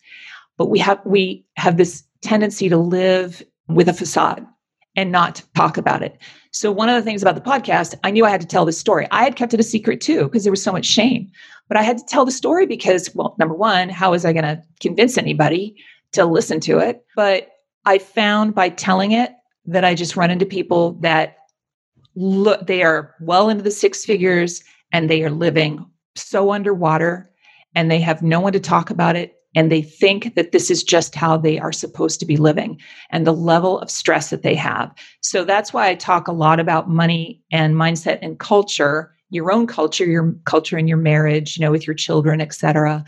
[0.57, 4.47] But we have we have this tendency to live with a facade
[4.95, 6.17] and not talk about it.
[6.51, 8.77] So one of the things about the podcast, I knew I had to tell this
[8.77, 9.07] story.
[9.11, 11.29] I had kept it a secret too because there was so much shame.
[11.67, 14.43] But I had to tell the story because, well, number one, how was I going
[14.43, 15.75] to convince anybody
[16.11, 17.05] to listen to it?
[17.15, 17.47] But
[17.85, 19.31] I found by telling it
[19.65, 21.37] that I just run into people that
[22.15, 27.31] look they are well into the six figures and they are living so underwater
[27.73, 30.83] and they have no one to talk about it and they think that this is
[30.83, 34.55] just how they are supposed to be living and the level of stress that they
[34.55, 34.93] have.
[35.21, 39.65] So that's why i talk a lot about money and mindset and culture your own
[39.65, 43.03] culture your culture in your marriage you know with your children etc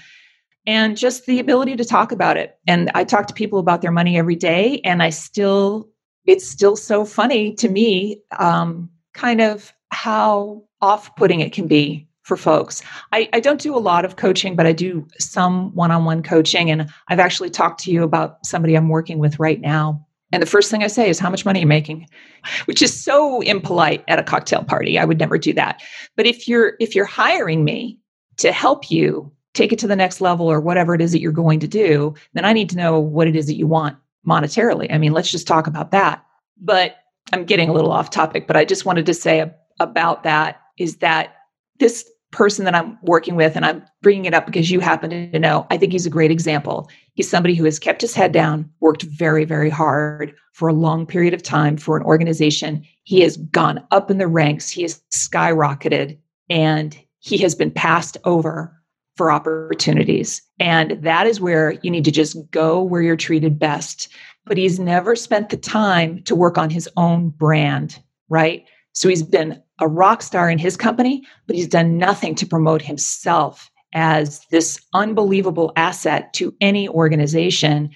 [0.65, 2.57] and just the ability to talk about it.
[2.67, 5.89] And i talk to people about their money every day and i still
[6.25, 12.07] it's still so funny to me um, kind of how off putting it can be
[12.23, 12.81] for folks.
[13.11, 16.23] I, I, don't do a lot of coaching, but I do some one on one
[16.23, 16.71] coaching.
[16.71, 20.05] And I've actually talked to you about somebody I'm working with right now.
[20.31, 22.07] And the first thing I say is, How much money are you making?
[22.65, 24.97] Which is so impolite at a cocktail party.
[24.97, 25.81] I would never do that.
[26.15, 27.99] But if you're if you're hiring me
[28.37, 31.31] to help you take it to the next level or whatever it is that you're
[31.31, 33.95] going to do, then I need to know what it is that you want
[34.27, 34.91] monetarily.
[34.91, 36.25] I mean, let's just talk about that.
[36.59, 36.95] But
[37.31, 40.97] I'm getting a little off topic, but I just wanted to say about that is
[40.97, 41.35] that
[41.79, 45.39] this person that I'm working with, and I'm bringing it up because you happen to
[45.39, 46.89] know, I think he's a great example.
[47.13, 51.05] He's somebody who has kept his head down, worked very, very hard for a long
[51.05, 52.85] period of time for an organization.
[53.03, 56.17] He has gone up in the ranks, he has skyrocketed,
[56.49, 58.77] and he has been passed over
[59.15, 60.41] for opportunities.
[60.59, 64.09] And that is where you need to just go where you're treated best
[64.45, 68.65] but he's never spent the time to work on his own brand, right?
[68.93, 72.81] So he's been a rock star in his company, but he's done nothing to promote
[72.81, 77.89] himself as this unbelievable asset to any organization.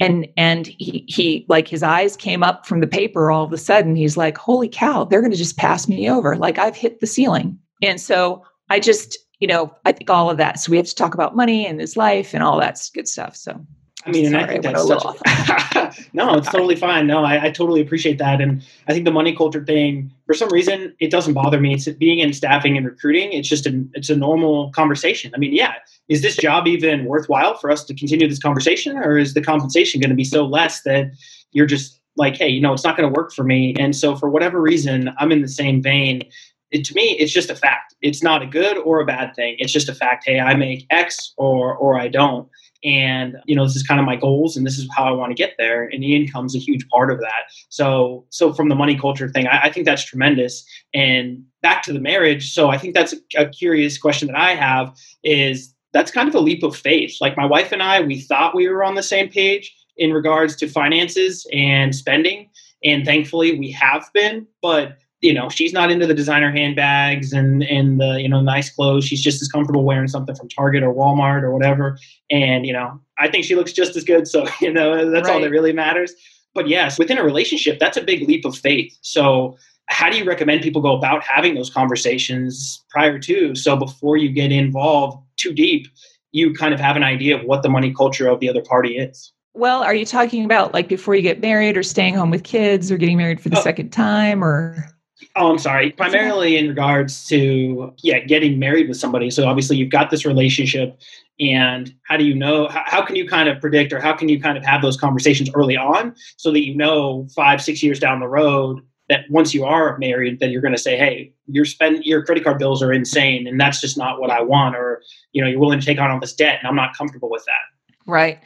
[0.00, 3.58] And and he he like his eyes came up from the paper all of a
[3.58, 3.94] sudden.
[3.94, 6.34] He's like, holy cow, they're gonna just pass me over.
[6.36, 7.58] Like I've hit the ceiling.
[7.82, 10.58] And so I just, you know, I think all of that.
[10.58, 13.36] So we have to talk about money and his life and all that good stuff.
[13.36, 13.64] So
[14.06, 17.06] I mean, Sorry, and I think that's such, no, it's totally fine.
[17.06, 20.50] No, I, I, totally appreciate that, and I think the money culture thing, for some
[20.50, 21.74] reason, it doesn't bother me.
[21.74, 23.32] It's being in staffing and recruiting.
[23.32, 25.32] It's just a it's a normal conversation.
[25.34, 25.74] I mean, yeah,
[26.08, 30.00] is this job even worthwhile for us to continue this conversation, or is the compensation
[30.00, 31.06] going to be so less that
[31.52, 33.74] you're just like, hey, you know, it's not going to work for me.
[33.78, 36.22] And so for whatever reason, I'm in the same vein.
[36.70, 37.94] It, to me, it's just a fact.
[38.02, 39.56] It's not a good or a bad thing.
[39.58, 40.24] It's just a fact.
[40.26, 42.48] Hey, I make X or or I don't.
[42.84, 45.30] And you know, this is kind of my goals, and this is how I want
[45.30, 45.84] to get there.
[45.84, 47.50] And the income's a huge part of that.
[47.68, 50.64] So, so from the money culture thing, I, I think that's tremendous.
[50.92, 52.52] And back to the marriage.
[52.52, 56.34] So, I think that's a, a curious question that I have is that's kind of
[56.34, 57.16] a leap of faith.
[57.20, 60.56] Like my wife and I, we thought we were on the same page in regards
[60.56, 62.50] to finances and spending.
[62.82, 67.62] And thankfully we have been, but you know, she's not into the designer handbags and
[67.64, 69.04] and the, you know, nice clothes.
[69.04, 71.98] She's just as comfortable wearing something from Target or Walmart or whatever.
[72.30, 74.28] And, you know, I think she looks just as good.
[74.28, 75.34] So, you know, that's right.
[75.34, 76.12] all that really matters.
[76.54, 78.96] But yes, within a relationship, that's a big leap of faith.
[79.00, 84.16] So how do you recommend people go about having those conversations prior to so before
[84.16, 85.86] you get involved too deep
[86.32, 88.96] you kind of have an idea of what the money culture of the other party
[88.96, 92.44] is well are you talking about like before you get married or staying home with
[92.44, 93.62] kids or getting married for the oh.
[93.62, 94.93] second time or
[95.36, 99.90] oh i'm sorry primarily in regards to yeah getting married with somebody so obviously you've
[99.90, 100.98] got this relationship
[101.40, 104.28] and how do you know how, how can you kind of predict or how can
[104.28, 107.98] you kind of have those conversations early on so that you know five six years
[107.98, 111.64] down the road that once you are married, that you're going to say, "Hey, your
[111.64, 115.02] spend your credit card bills are insane, and that's just not what I want," or
[115.32, 117.44] you know, you're willing to take on all this debt, and I'm not comfortable with
[117.44, 118.06] that.
[118.10, 118.40] Right.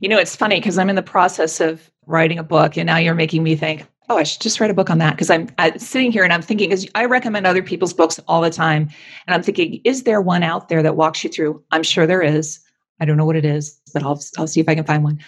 [0.00, 2.96] You know, it's funny because I'm in the process of writing a book, and now
[2.96, 5.48] you're making me think, "Oh, I should just write a book on that." Because I'm,
[5.58, 8.88] I'm sitting here and I'm thinking, because I recommend other people's books all the time,
[9.26, 11.62] and I'm thinking, is there one out there that walks you through?
[11.70, 12.60] I'm sure there is.
[13.00, 15.18] I don't know what it is, but I'll I'll see if I can find one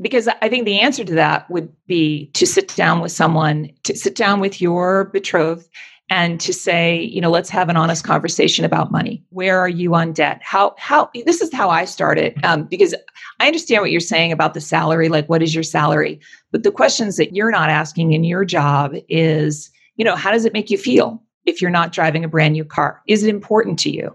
[0.00, 3.96] because I think the answer to that would be to sit down with someone, to
[3.96, 5.68] sit down with your betrothed
[6.10, 9.24] and to say, you know, let's have an honest conversation about money.
[9.30, 10.40] Where are you on debt?
[10.42, 12.94] How, how, this is how I started um, because
[13.40, 16.20] I understand what you're saying about the salary, like what is your salary?
[16.52, 20.44] But the questions that you're not asking in your job is, you know, how does
[20.44, 23.00] it make you feel if you're not driving a brand new car?
[23.08, 24.14] Is it important to you?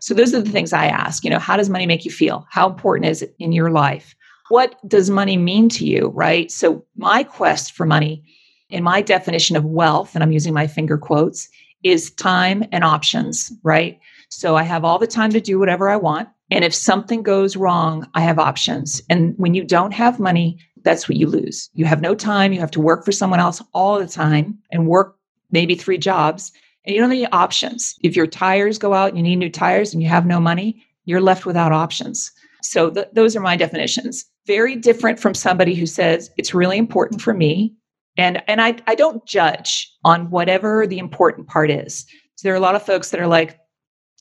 [0.00, 2.46] So those are the things I ask, you know, how does money make you feel?
[2.50, 4.14] How important is it in your life?
[4.48, 6.50] what does money mean to you, right?
[6.50, 8.24] So, my quest for money,
[8.70, 11.48] in my definition of wealth, and I'm using my finger quotes,
[11.82, 13.98] is time and options, right?
[14.30, 16.28] So, I have all the time to do whatever I want.
[16.50, 19.02] And if something goes wrong, I have options.
[19.08, 21.70] And when you don't have money, that's what you lose.
[21.74, 22.52] You have no time.
[22.52, 25.16] You have to work for someone else all the time and work
[25.50, 26.52] maybe three jobs.
[26.84, 27.94] And you don't have any options.
[28.02, 31.20] If your tires go out, you need new tires, and you have no money, you're
[31.20, 32.30] left without options.
[32.62, 34.24] So th- those are my definitions.
[34.46, 37.74] Very different from somebody who says it's really important for me.
[38.18, 42.04] And, and I, I don't judge on whatever the important part is.
[42.34, 43.58] So there are a lot of folks that are like,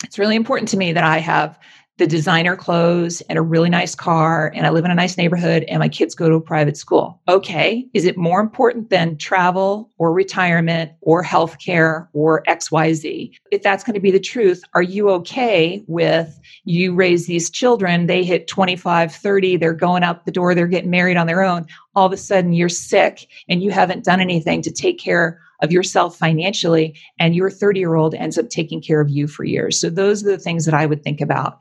[0.03, 1.59] it's really important to me that I have
[1.97, 5.63] the designer clothes and a really nice car and I live in a nice neighborhood
[5.63, 7.19] and my kids go to a private school.
[7.27, 13.31] Okay, is it more important than travel or retirement or healthcare or XYZ?
[13.51, 18.05] If that's going to be the truth, are you okay with you raise these children,
[18.05, 21.65] they hit 25, 30, they're going out the door, they're getting married on their own.
[21.95, 25.71] All of a sudden you're sick and you haven't done anything to take care of
[25.71, 29.79] yourself financially and your 30 year old ends up taking care of you for years.
[29.79, 31.57] So those are the things that I would think about.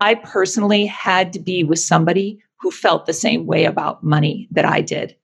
[0.00, 4.64] I personally had to be with somebody who felt the same way about money that
[4.64, 5.16] I did.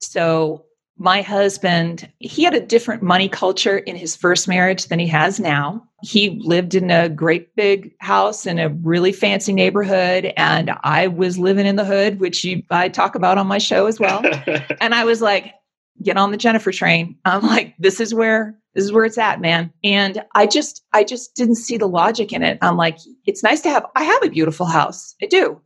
[0.00, 0.64] So,
[1.00, 5.38] my husband, he had a different money culture in his first marriage than he has
[5.38, 5.80] now.
[6.02, 11.38] He lived in a great big house in a really fancy neighborhood, and I was
[11.38, 14.22] living in the hood, which you, I talk about on my show as well.
[14.80, 15.54] and I was like,
[16.02, 17.16] get on the Jennifer train.
[17.24, 19.72] I'm like, this is where this is where it's at, man.
[19.82, 22.58] And I just I just didn't see the logic in it.
[22.62, 25.14] I'm like, it's nice to have I have a beautiful house.
[25.22, 25.60] I do.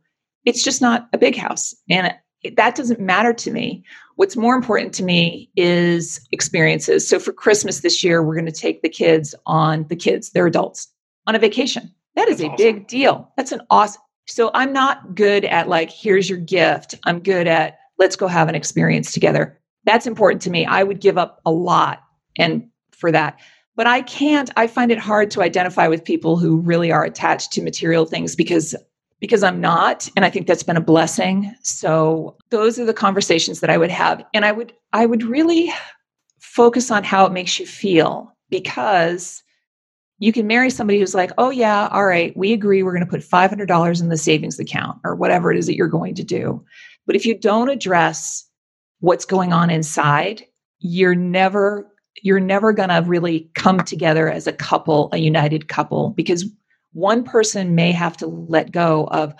[0.45, 1.73] It's just not a big house.
[1.89, 3.83] And it, that doesn't matter to me.
[4.15, 7.07] What's more important to me is experiences.
[7.07, 10.47] So for Christmas this year, we're going to take the kids on the kids, they're
[10.47, 10.87] adults,
[11.25, 11.91] on a vacation.
[12.15, 12.57] That is That's a awesome.
[12.57, 13.31] big deal.
[13.37, 14.01] That's an awesome.
[14.27, 16.95] So I'm not good at like, here's your gift.
[17.05, 20.65] I'm good at let's go have an experience together that's important to me.
[20.65, 22.01] I would give up a lot
[22.37, 23.39] and for that.
[23.75, 27.51] But I can't I find it hard to identify with people who really are attached
[27.53, 28.75] to material things because
[29.19, 31.53] because I'm not and I think that's been a blessing.
[31.63, 35.71] So those are the conversations that I would have and I would I would really
[36.39, 39.41] focus on how it makes you feel because
[40.19, 43.09] you can marry somebody who's like, "Oh yeah, all right, we agree we're going to
[43.09, 46.63] put $500 in the savings account or whatever it is that you're going to do."
[47.07, 48.47] But if you don't address
[49.03, 50.45] what's going on inside,
[50.79, 56.11] you're never you're never going to really come together as a couple, a united couple
[56.11, 56.45] because
[56.93, 59.33] one person may have to let go of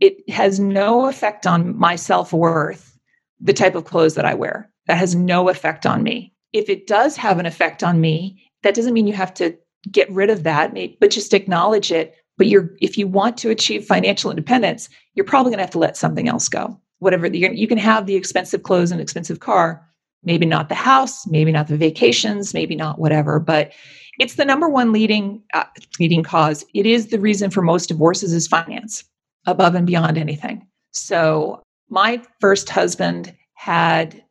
[0.00, 2.98] it has no effect on my self-worth
[3.38, 4.68] the type of clothes that I wear.
[4.88, 6.32] that has no effect on me.
[6.52, 9.56] If it does have an effect on me, that doesn't mean you have to
[9.88, 12.16] get rid of that, but just acknowledge it.
[12.38, 15.78] But you're if you want to achieve financial independence, you're probably going to have to
[15.78, 16.80] let something else go.
[16.98, 19.86] Whatever you can have the expensive clothes and expensive car,
[20.24, 23.72] maybe not the house, maybe not the vacations, maybe not whatever, but
[24.18, 25.64] it's the number one leading uh,
[26.00, 26.64] leading cause.
[26.74, 29.04] It is the reason for most divorces is finance,
[29.46, 30.66] above and beyond anything.
[30.92, 34.22] So my first husband had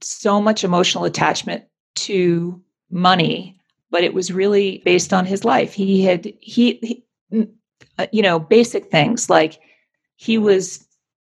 [0.00, 1.64] so much emotional attachment
[1.96, 2.60] to
[2.90, 3.60] money,
[3.90, 5.72] but it was really based on his life.
[5.72, 7.46] He had he, he
[7.98, 9.60] uh, you know basic things like
[10.16, 10.83] he was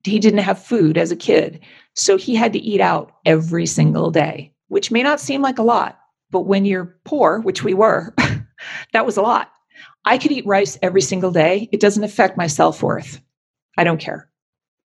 [0.05, 1.61] he didn't have food as a kid,
[1.95, 5.63] so he had to eat out every single day, which may not seem like a
[5.63, 5.99] lot,
[6.31, 8.15] but when you're poor, which we were,
[8.93, 9.53] that was a lot.
[10.05, 11.69] I could eat rice every single day.
[11.73, 13.21] It doesn't affect my self worth.
[13.77, 14.29] I don't care.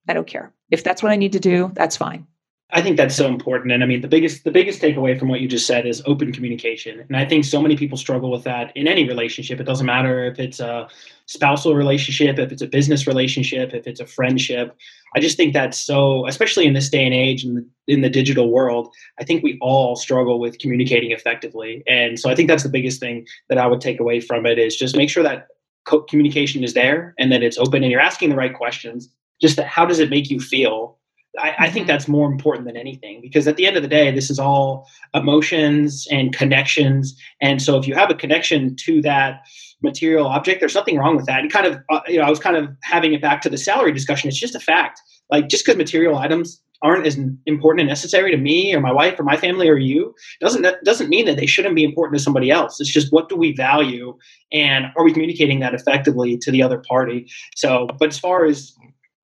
[0.08, 0.54] I don't care.
[0.70, 2.28] If that's what I need to do, that's fine.
[2.72, 3.72] I think that's so important.
[3.72, 6.34] And I mean, the biggest the biggest takeaway from what you just said is open
[6.34, 7.00] communication.
[7.00, 9.60] And I think so many people struggle with that in any relationship.
[9.60, 10.90] It doesn't matter if it's a
[11.28, 14.76] spousal relationship, if it's a business relationship, if it's a friendship.
[15.16, 18.10] I just think that's so, especially in this day and age in the, in the
[18.10, 21.84] digital world, I think we all struggle with communicating effectively.
[21.88, 24.58] And so I think that's the biggest thing that I would take away from it
[24.58, 25.48] is just make sure that
[25.86, 29.10] co- communication is there and that it's open and you're asking the right questions.
[29.42, 30.97] Just that how does it make you feel
[31.38, 31.88] I, I, think mm-hmm.
[31.88, 34.88] that's more important than anything because at the end of the day, this is all
[35.14, 37.16] emotions and connections.
[37.42, 39.42] And so if you have a connection to that
[39.82, 41.40] material object, there's nothing wrong with that.
[41.40, 43.58] And kind of, uh, you know, I was kind of having it back to the
[43.58, 44.28] salary discussion.
[44.28, 45.02] It's just a fact.
[45.30, 49.20] Like just because material items aren't as important and necessary to me or my wife
[49.20, 52.52] or my family or you doesn't doesn't mean that they shouldn't be important to somebody
[52.52, 52.80] else.
[52.80, 54.16] It's just what do we value
[54.52, 57.28] and are we communicating that effectively to the other party?
[57.56, 58.76] So, but as far as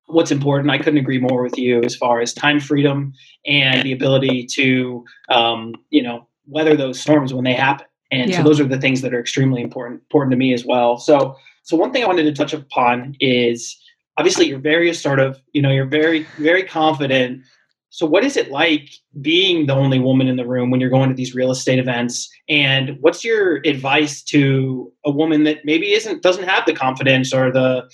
[0.06, 0.70] what's important.
[0.70, 3.12] I couldn't agree more with you as far as time freedom
[3.46, 7.86] and the ability to, um, you know, weather those storms when they happen.
[8.10, 8.38] And yeah.
[8.38, 10.98] so those are the things that are extremely important important to me as well.
[10.98, 13.76] So, so one thing I wanted to touch upon is
[14.16, 15.40] obviously you're very assertive.
[15.52, 17.42] You know, you're very very confident.
[17.90, 18.90] So, what is it like
[19.20, 22.30] being the only woman in the room when you're going to these real estate events?
[22.48, 27.50] And what's your advice to a woman that maybe isn't doesn't have the confidence or
[27.50, 27.88] the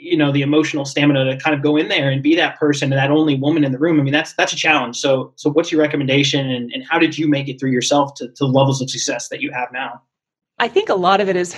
[0.00, 2.92] you know the emotional stamina to kind of go in there and be that person
[2.92, 4.00] and that only woman in the room.
[4.00, 4.98] I mean that's that's a challenge.
[4.98, 8.28] So so what's your recommendation and, and how did you make it through yourself to,
[8.28, 10.02] to levels of success that you have now?
[10.58, 11.56] I think a lot of it is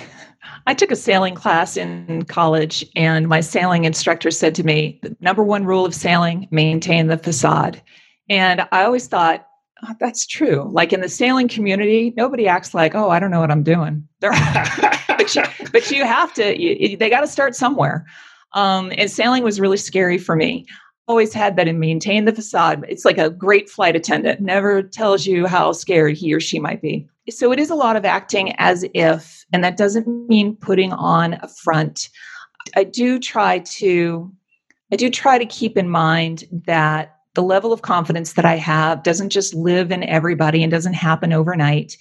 [0.67, 5.17] i took a sailing class in college and my sailing instructor said to me the
[5.21, 7.83] number one rule of sailing maintain the facade.
[8.29, 9.47] And i always thought
[9.87, 10.71] oh, that's true.
[10.73, 14.09] Like in the sailing community nobody acts like oh i don't know what i'm doing
[15.17, 18.05] but, you, but you have to you, they got to start somewhere
[18.55, 20.65] um, and sailing was really scary for me.
[21.07, 22.85] Always had that and maintain the facade.
[22.89, 26.81] It's like a great flight attendant, never tells you how scared he or she might
[26.81, 27.07] be.
[27.29, 31.35] So it is a lot of acting as if, and that doesn't mean putting on
[31.43, 32.09] a front.
[32.75, 34.33] I do try to,
[34.93, 39.03] I do try to keep in mind that the level of confidence that I have
[39.03, 41.97] doesn't just live in everybody and doesn't happen overnight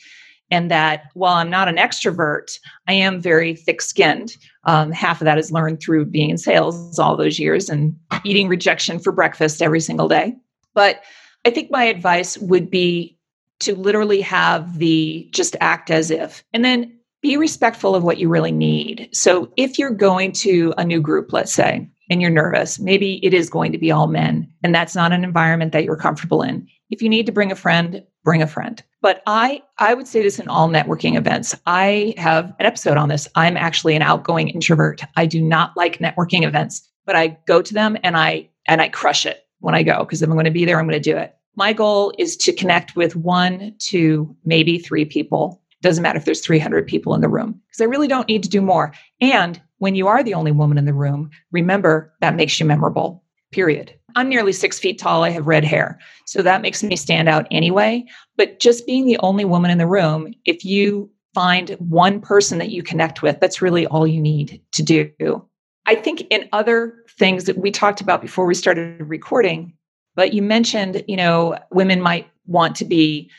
[0.52, 4.36] and that while I'm not an extrovert, I am very thick skinned.
[4.66, 8.48] Um, half of that is learned through being in sales all those years and eating
[8.48, 10.36] rejection for breakfast every single day.
[10.74, 11.02] But
[11.46, 13.18] I think my advice would be
[13.60, 18.28] to literally have the just act as if, and then be respectful of what you
[18.28, 19.10] really need.
[19.14, 23.34] So if you're going to a new group, let's say, and you're nervous, maybe it
[23.34, 26.68] is going to be all men, and that's not an environment that you're comfortable in.
[26.90, 28.82] If you need to bring a friend, bring a friend.
[29.02, 31.56] But I I would say this in all networking events.
[31.66, 33.28] I have an episode on this.
[33.36, 35.02] I'm actually an outgoing introvert.
[35.16, 38.90] I do not like networking events, but I go to them and I and I
[38.90, 41.12] crush it when I go because if I'm going to be there, I'm going to
[41.12, 41.36] do it.
[41.56, 45.62] My goal is to connect with one, two, maybe three people.
[45.82, 48.50] Doesn't matter if there's 300 people in the room because I really don't need to
[48.50, 48.94] do more.
[49.22, 53.23] And when you are the only woman in the room, remember that makes you memorable
[53.54, 53.94] period.
[54.16, 55.24] I'm nearly six feet tall.
[55.24, 56.00] I have red hair.
[56.26, 58.06] So that makes me stand out anyway.
[58.38, 62.70] But just being the only woman in the room, if you find one person that
[62.70, 65.44] you connect with, that's really all you need to do.
[65.86, 69.74] I think in other things that we talked about before we started recording,
[70.16, 73.30] but you mentioned, you know, women might want to be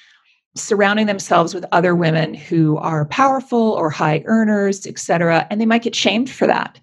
[0.57, 5.67] surrounding themselves with other women who are powerful or high earners, et cetera, and they
[5.67, 6.79] might get shamed for that.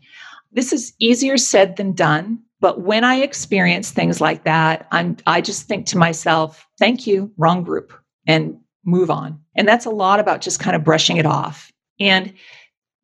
[0.52, 5.42] This is easier said than done but when I experience things like that, I'm I
[5.42, 7.92] just think to myself, thank you, wrong group,
[8.28, 9.40] and move on.
[9.56, 11.72] And that's a lot about just kind of brushing it off.
[12.00, 12.34] And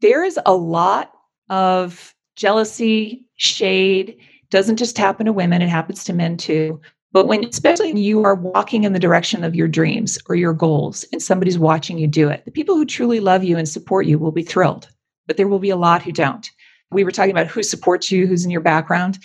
[0.02, 1.12] there is a lot
[1.50, 4.18] of jealousy, shade,
[4.50, 6.80] doesn't just happen to women, it happens to men too.
[7.12, 10.54] But when, especially when you are walking in the direction of your dreams or your
[10.54, 14.06] goals and somebody's watching you do it, the people who truly love you and support
[14.06, 14.88] you will be thrilled.
[15.26, 16.50] But there will be a lot who don't.
[16.92, 19.20] We were talking about who supports you, who's in your background.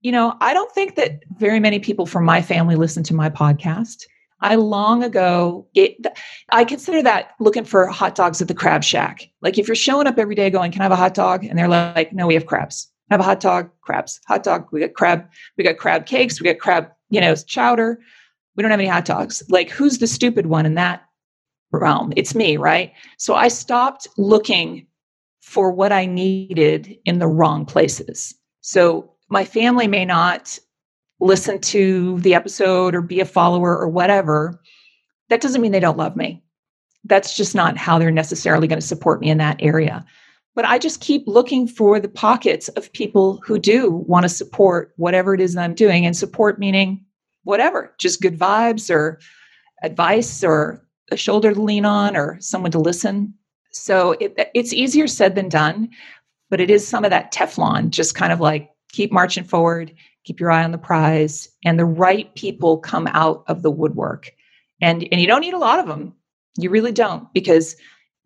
[0.00, 3.28] You know, I don't think that very many people from my family listen to my
[3.28, 4.04] podcast.
[4.40, 5.66] I long ago,
[6.50, 9.28] I consider that looking for hot dogs at the crab shack.
[9.42, 11.44] Like if you're showing up every day going, Can I have a hot dog?
[11.44, 12.88] And they're like, No, we have crabs.
[13.10, 14.20] Have a hot dog, crabs.
[14.28, 15.26] Hot dog, we got crab,
[15.56, 17.98] we got crab cakes, we got crab, you know, chowder.
[18.54, 19.42] We don't have any hot dogs.
[19.48, 21.04] Like, who's the stupid one in that
[21.72, 22.12] realm?
[22.16, 22.92] It's me, right?
[23.16, 24.86] So I stopped looking
[25.40, 28.34] for what I needed in the wrong places.
[28.60, 30.58] So my family may not
[31.20, 34.60] listen to the episode or be a follower or whatever.
[35.28, 36.42] That doesn't mean they don't love me.
[37.04, 40.04] That's just not how they're necessarily going to support me in that area.
[40.54, 44.92] But I just keep looking for the pockets of people who do want to support
[44.96, 47.04] whatever it is that I'm doing and support meaning
[47.44, 49.20] whatever, just good vibes or
[49.82, 53.32] advice or a shoulder to lean on or someone to listen.
[53.70, 55.90] So it, it's easier said than done,
[56.50, 60.40] but it is some of that Teflon, just kind of like keep marching forward, keep
[60.40, 64.32] your eye on the prize, and the right people come out of the woodwork.
[64.80, 66.14] And, and you don't need a lot of them.
[66.56, 67.76] You really don't, because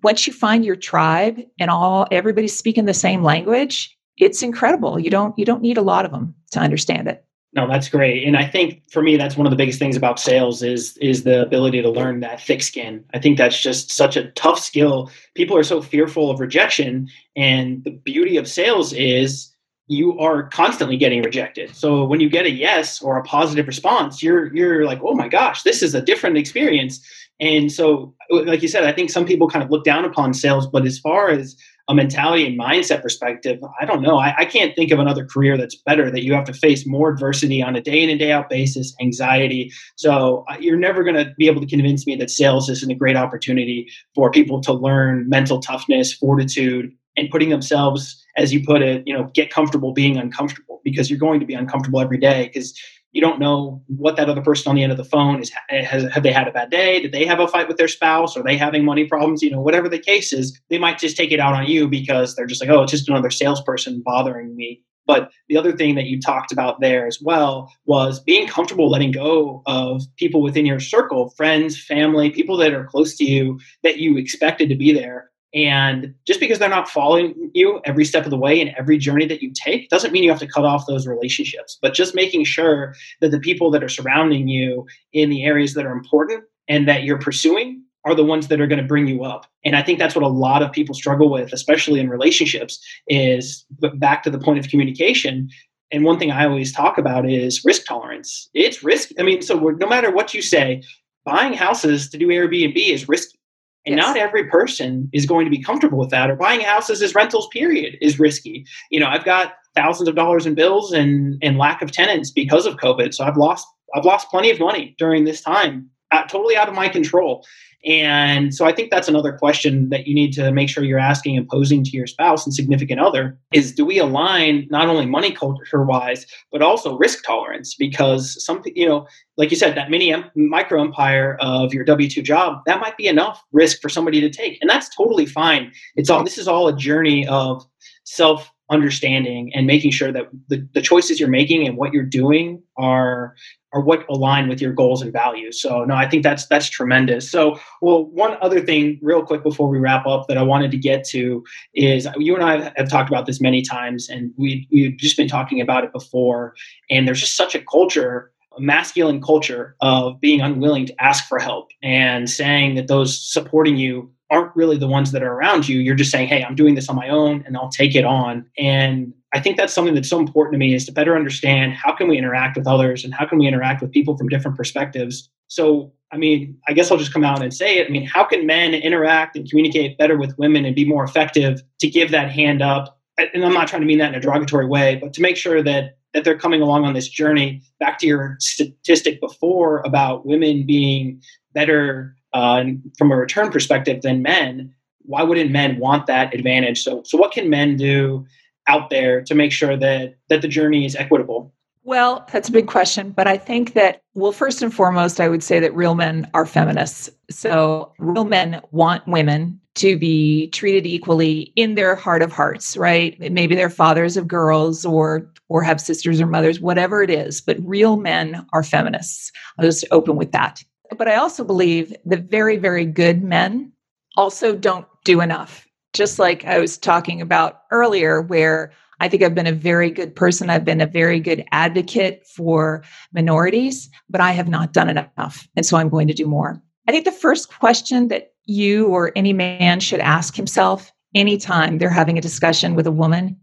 [0.03, 4.99] once you find your tribe and all everybody's speaking the same language, it's incredible.
[4.99, 7.25] You don't you don't need a lot of them to understand it.
[7.55, 8.27] No, that's great.
[8.27, 11.25] And I think for me that's one of the biggest things about sales is is
[11.25, 13.05] the ability to learn that thick skin.
[13.15, 15.11] I think that's just such a tough skill.
[15.35, 19.52] People are so fearful of rejection and the beauty of sales is
[19.89, 21.75] you are constantly getting rejected.
[21.75, 25.29] So when you get a yes or a positive response, you're you're like, "Oh my
[25.29, 27.05] gosh, this is a different experience."
[27.41, 30.67] And so like you said, I think some people kind of look down upon sales,
[30.67, 31.57] but as far as
[31.89, 34.17] a mentality and mindset perspective, I don't know.
[34.17, 37.11] I, I, can't think of another career that's better that you have to face more
[37.11, 39.73] adversity on a day in and day out basis, anxiety.
[39.97, 42.95] So uh, you're never going to be able to convince me that sales isn't a
[42.95, 48.83] great opportunity for people to learn mental toughness, fortitude, and putting themselves, as you put
[48.83, 52.47] it, you know, get comfortable being uncomfortable because you're going to be uncomfortable every day
[52.47, 52.79] because
[53.13, 55.85] you don't know what that other person on the end of the phone is eh,
[55.85, 57.01] has have they had a bad day?
[57.01, 58.37] Did they have a fight with their spouse?
[58.37, 59.43] Are they having money problems?
[59.43, 62.35] You know whatever the case is they might just take it out on you because
[62.35, 64.83] they're just like oh it's just another salesperson bothering me.
[65.05, 69.11] But the other thing that you talked about there as well was being comfortable letting
[69.11, 73.99] go of people within your circle friends family people that are close to you that
[73.99, 78.31] you expected to be there and just because they're not following you every step of
[78.31, 80.87] the way in every journey that you take doesn't mean you have to cut off
[80.87, 85.45] those relationships, but just making sure that the people that are surrounding you in the
[85.45, 88.87] areas that are important and that you're pursuing are the ones that are going to
[88.87, 89.47] bring you up.
[89.65, 93.65] And I think that's what a lot of people struggle with, especially in relationships, is
[93.95, 95.49] back to the point of communication.
[95.93, 98.49] And one thing I always talk about is risk tolerance.
[98.55, 99.11] It's risk.
[99.19, 100.83] I mean, so no matter what you say,
[101.25, 103.39] buying houses to do Airbnb is risky
[103.87, 104.07] and yes.
[104.07, 107.49] not every person is going to be comfortable with that or buying houses as rentals
[107.53, 108.65] period is risky.
[108.91, 112.67] You know, I've got thousands of dollars in bills and and lack of tenants because
[112.67, 113.15] of COVID.
[113.15, 116.75] So I've lost I've lost plenty of money during this time, Uh, totally out of
[116.75, 117.45] my control.
[117.85, 121.37] And so I think that's another question that you need to make sure you're asking
[121.37, 125.33] and posing to your spouse and significant other is do we align not only money
[125.33, 127.75] culture wise, but also risk tolerance?
[127.75, 129.07] Because some, you know,
[129.37, 133.09] like you said, that mini micro empire of your W 2 job, that might be
[133.09, 134.59] enough risk for somebody to take.
[134.61, 135.73] And that's totally fine.
[135.97, 137.67] It's all, this is all a journey of
[138.05, 142.63] self understanding and making sure that the, the choices you're making and what you're doing
[142.77, 143.35] are
[143.75, 145.61] are what align with your goals and values.
[145.61, 147.31] So no, I think that's that's tremendous.
[147.31, 150.77] So well, one other thing, real quick before we wrap up, that I wanted to
[150.77, 151.45] get to
[151.75, 155.29] is you and I have talked about this many times, and we we've just been
[155.29, 156.55] talking about it before.
[156.91, 161.39] And there's just such a culture, a masculine culture of being unwilling to ask for
[161.39, 165.79] help and saying that those supporting you aren't really the ones that are around you.
[165.81, 168.47] You're just saying, hey, I'm doing this on my own and I'll take it on.
[168.59, 171.93] And I think that's something that's so important to me is to better understand how
[171.95, 175.29] can we interact with others and how can we interact with people from different perspectives.
[175.49, 177.87] So, I mean, I guess I'll just come out and say it.
[177.87, 181.63] I mean, how can men interact and communicate better with women and be more effective
[181.81, 182.99] to give that hand up?
[183.19, 185.63] And I'm not trying to mean that in a derogatory way, but to make sure
[185.63, 187.63] that that they're coming along on this journey.
[187.81, 191.23] Back to your statistic before about women being
[191.55, 192.65] better uh,
[192.99, 194.75] from a return perspective than men,
[195.05, 196.83] why wouldn't men want that advantage?
[196.83, 198.27] So, so what can men do
[198.69, 201.53] out there to make sure that that the journey is equitable?
[201.85, 205.43] Well, that's a big question, but I think that well, first and foremost, I would
[205.43, 207.11] say that real men are feminists.
[207.29, 213.19] So, real men want women to be treated equally in their heart of hearts, right?
[213.33, 217.41] Maybe they're fathers of girls or or have sisters or mothers, whatever it is.
[217.41, 219.33] But real men are feminists.
[219.59, 220.63] I'll just open with that.
[220.97, 223.73] But I also believe the very, very good men
[224.17, 225.67] also don't do enough.
[225.93, 230.15] Just like I was talking about earlier, where I think I've been a very good
[230.15, 230.49] person.
[230.49, 235.49] I've been a very good advocate for minorities, but I have not done enough.
[235.57, 236.63] And so I'm going to do more.
[236.89, 241.91] I think the first question that you or any man should ask himself anytime they're
[241.91, 243.37] having a discussion with a woman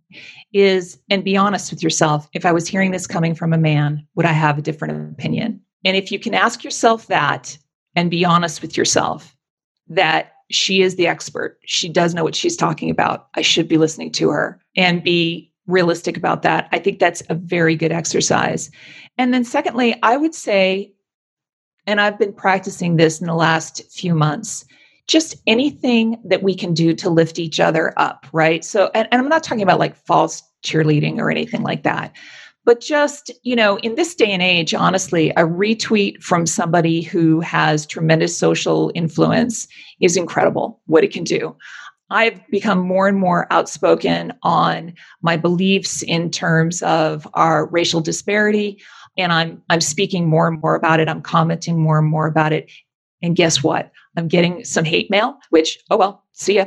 [0.54, 4.08] is, and be honest with yourself, if I was hearing this coming from a man,
[4.16, 5.62] would I have a different opinion?
[5.86, 7.58] And if you can ask yourself that
[7.96, 9.36] and be honest with yourself
[9.88, 13.78] that she is the expert, she does know what she's talking about, I should be
[13.78, 16.68] listening to her and be realistic about that.
[16.72, 18.72] I think that's a very good exercise.
[19.18, 20.92] And then, secondly, I would say,
[21.86, 24.66] and I've been practicing this in the last few months,
[25.08, 28.64] just anything that we can do to lift each other up, right?
[28.64, 32.16] So, and, and I'm not talking about like false cheerleading or anything like that,
[32.70, 37.40] but just, you know, in this day and age, honestly, a retweet from somebody who
[37.40, 39.68] has tremendous social influence
[40.02, 41.58] is incredible what it can do.
[42.12, 44.94] I've become more and more outspoken on
[45.24, 48.80] my beliefs in terms of our racial disparity
[49.18, 51.10] and I'm I'm speaking more and more about it.
[51.10, 52.70] I'm commenting more and more about it.
[53.24, 53.92] And guess what?
[54.16, 56.66] I'm getting some hate mail, which, oh well, see ya.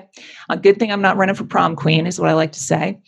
[0.51, 3.01] A good thing I'm not running for prom queen, is what I like to say.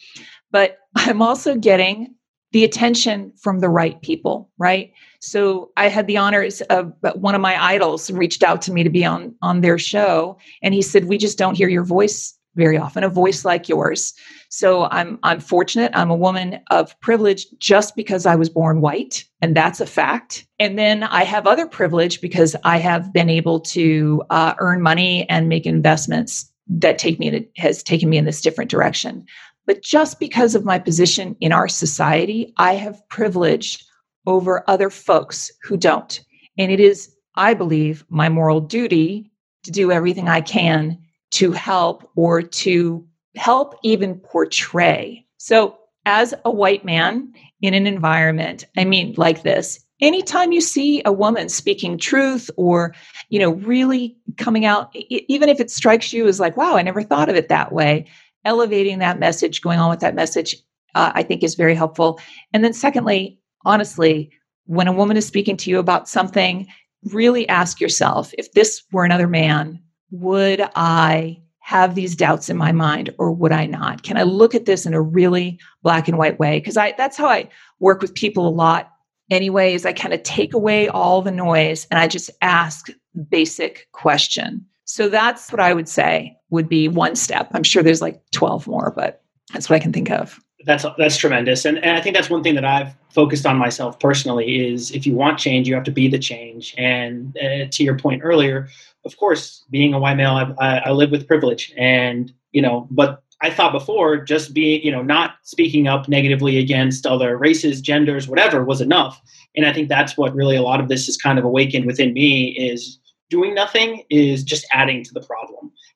[0.53, 2.14] But I'm also getting
[2.55, 4.93] the attention from the right people, right?
[5.19, 8.91] So I had the honors of one of my idols reached out to me to
[8.91, 12.79] be on on their show, and he said, "We just don't hear your voice very
[12.79, 14.15] often, a voice like yours."
[14.51, 15.91] So I'm I'm fortunate.
[15.95, 20.47] I'm a woman of privilege just because I was born white, and that's a fact.
[20.61, 25.29] And then I have other privilege because I have been able to uh, earn money
[25.29, 29.27] and make investments that take me in, has taken me in this different direction.
[29.67, 33.85] But just because of my position in our society, I have privilege
[34.27, 36.21] over other folks who don't.
[36.59, 39.31] And it is, I believe, my moral duty
[39.65, 40.99] to do everything I can
[41.33, 43.07] to help or to
[43.37, 45.27] help even portray.
[45.39, 51.01] So, as a white man in an environment, I mean, like this, anytime you see
[51.05, 52.95] a woman speaking truth or,
[53.31, 57.03] you know, really coming out, even if it strikes you as like, wow, I never
[57.03, 58.07] thought of it that way,
[58.45, 60.57] elevating that message, going on with that message,
[60.95, 62.21] uh, I think is very helpful.
[62.53, 64.31] And then, secondly, honestly,
[64.67, 66.67] when a woman is speaking to you about something,
[67.05, 69.81] really ask yourself if this were another man,
[70.11, 74.03] would I have these doubts in my mind or would I not?
[74.03, 76.59] Can I look at this in a really black and white way?
[76.61, 77.49] Because I that's how I
[77.81, 78.93] work with people a lot
[79.31, 79.87] anyways.
[79.87, 82.89] I kind of take away all the noise and I just ask
[83.31, 84.65] basic question.
[84.85, 87.51] So that's what I would say would be one step.
[87.53, 90.41] I'm sure there's like 12 more, but that's what I can think of.
[90.67, 94.01] That's that's tremendous, and, and I think that's one thing that I've focused on myself
[94.01, 96.75] personally is if you want change, you have to be the change.
[96.79, 98.69] And uh, to your point earlier,
[99.05, 103.23] of course, being a white male, I, I live with privilege, and you know, but
[103.43, 108.27] I thought before just being, you know, not speaking up negatively against other races, genders,
[108.27, 109.21] whatever was enough.
[109.55, 112.15] And I think that's what really a lot of this has kind of awakened within
[112.15, 112.99] me is
[113.29, 115.54] doing nothing is just adding to the problem.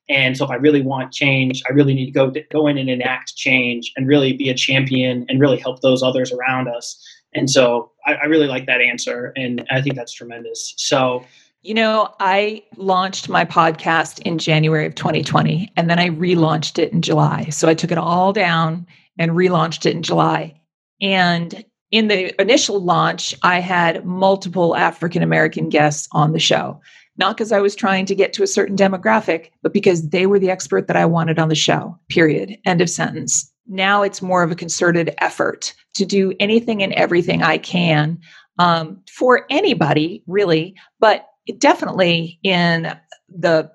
[0.09, 2.89] And so if I really want change, I really need to go go in and
[2.89, 7.01] enact change and really be a champion and really help those others around us.
[7.33, 9.31] And so I, I really like that answer.
[9.35, 10.73] And I think that's tremendous.
[10.77, 11.23] So
[11.61, 16.93] you know, I launched my podcast in January of 2020, and then I relaunched it
[16.93, 17.49] in July.
[17.49, 18.87] So I took it all down
[19.17, 20.57] and relaunched it in July.
[21.01, 26.79] And in the initial launch, I had multiple African American guests on the show
[27.19, 30.39] not because I was trying to get to a certain demographic, but because they were
[30.39, 32.57] the expert that I wanted on the show, period.
[32.65, 33.51] End of sentence.
[33.67, 38.19] Now it's more of a concerted effort to do anything and everything I can
[38.57, 42.97] um, for anybody, really, but definitely in
[43.27, 43.69] the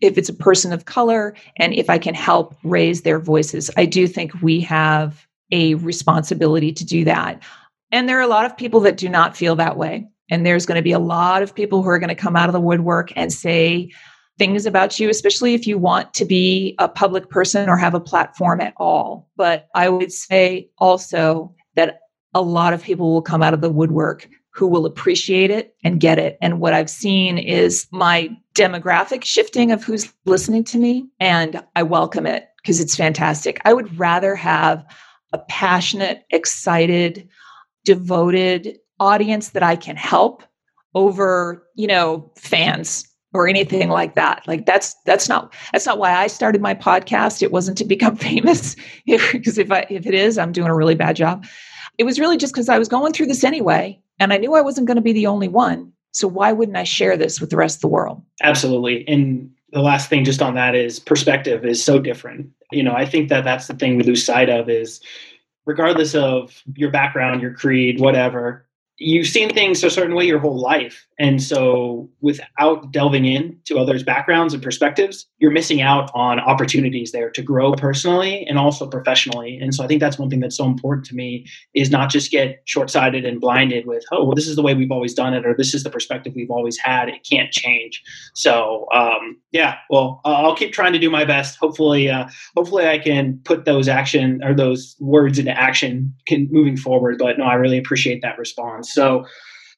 [0.00, 3.86] if it's a person of color and if I can help raise their voices, I
[3.86, 7.40] do think we have a responsibility to do that.
[7.92, 10.08] And there are a lot of people that do not feel that way.
[10.32, 12.48] And there's going to be a lot of people who are going to come out
[12.48, 13.90] of the woodwork and say
[14.38, 18.00] things about you, especially if you want to be a public person or have a
[18.00, 19.28] platform at all.
[19.36, 21.98] But I would say also that
[22.32, 26.00] a lot of people will come out of the woodwork who will appreciate it and
[26.00, 26.38] get it.
[26.40, 31.82] And what I've seen is my demographic shifting of who's listening to me, and I
[31.82, 33.60] welcome it because it's fantastic.
[33.66, 34.82] I would rather have
[35.34, 37.28] a passionate, excited,
[37.84, 40.42] devoted audience that I can help
[40.94, 44.46] over, you know, fans or anything like that.
[44.46, 47.42] Like that's that's not that's not why I started my podcast.
[47.42, 48.76] It wasn't to become famous
[49.06, 51.44] because if I if it is, I'm doing a really bad job.
[51.98, 54.60] it was really just because I was going through this anyway, and I knew I
[54.60, 55.92] wasn't going to be the only one.
[56.12, 58.22] So why wouldn't I share this with the rest of the world?
[58.42, 59.06] Absolutely.
[59.08, 62.50] And the last thing just on that is perspective is so different.
[62.70, 65.00] You know, I think that that's the thing we lose sight of is
[65.64, 68.66] regardless of your background, your creed, whatever,
[69.02, 71.06] you've seen things a certain way your whole life.
[71.22, 77.30] And so without delving into others' backgrounds and perspectives, you're missing out on opportunities there
[77.30, 79.56] to grow personally and also professionally.
[79.62, 81.46] And so I think that's one thing that's so important to me
[81.76, 84.90] is not just get short-sighted and blinded with, oh, well, this is the way we've
[84.90, 87.08] always done it, or this is the perspective we've always had.
[87.08, 88.02] It can't change.
[88.34, 91.56] So um, yeah, well, I'll keep trying to do my best.
[91.58, 96.76] Hopefully, uh, hopefully I can put those action or those words into action can, moving
[96.76, 97.18] forward.
[97.18, 98.92] But no, I really appreciate that response.
[98.92, 99.24] So,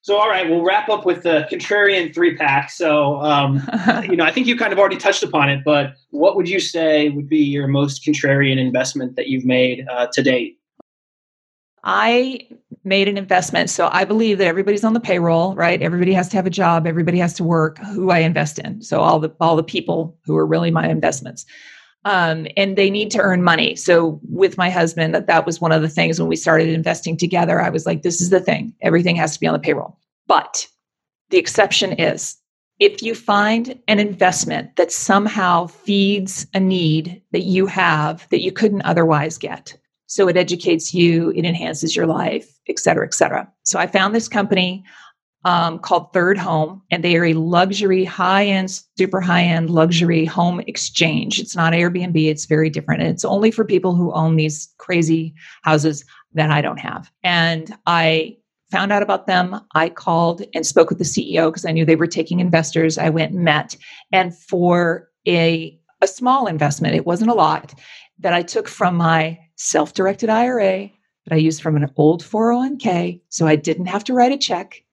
[0.05, 2.70] so all right, we'll wrap up with the contrarian three pack.
[2.70, 3.55] So, um,
[4.02, 6.61] you know, I think you kind of already touched upon it, but what would you
[6.61, 10.59] say would be your most contrarian investment that you've made uh, to date?
[11.84, 12.46] I
[12.84, 13.70] made an investment.
[13.70, 15.80] So I believe that everybody's on the payroll, right?
[15.80, 18.82] Everybody has to have a job, everybody has to work who I invest in.
[18.82, 21.46] So all the all the people who are really my investments
[22.05, 23.76] um, and they need to earn money.
[23.76, 27.16] So with my husband, that that was one of the things when we started investing
[27.16, 27.61] together.
[27.61, 28.74] I was like, this is the thing.
[28.82, 29.98] Everything has to be on the payroll.
[30.26, 30.66] But
[31.30, 32.36] the exception is
[32.80, 38.52] if you find an investment that somehow feeds a need that you have that you
[38.52, 39.76] couldn't otherwise get.
[40.07, 43.50] So it educates you, it enhances your life, et cetera, et cetera.
[43.62, 44.84] So I found this company
[45.45, 50.24] um, called Third Home, and they are a luxury, high end, super high end luxury
[50.24, 51.38] home exchange.
[51.38, 53.03] It's not Airbnb, it's very different.
[53.03, 57.11] It's only for people who own these crazy houses that I don't have.
[57.22, 58.36] And I
[58.70, 59.61] found out about them.
[59.74, 62.99] I called and spoke with the CEO because I knew they were taking investors.
[62.99, 63.76] I went and met.
[64.12, 67.74] And for a, a small investment, it wasn't a lot,
[68.18, 70.90] that I took from my self directed IRA
[71.26, 73.20] that I used from an old 401k.
[73.28, 74.84] So I didn't have to write a check.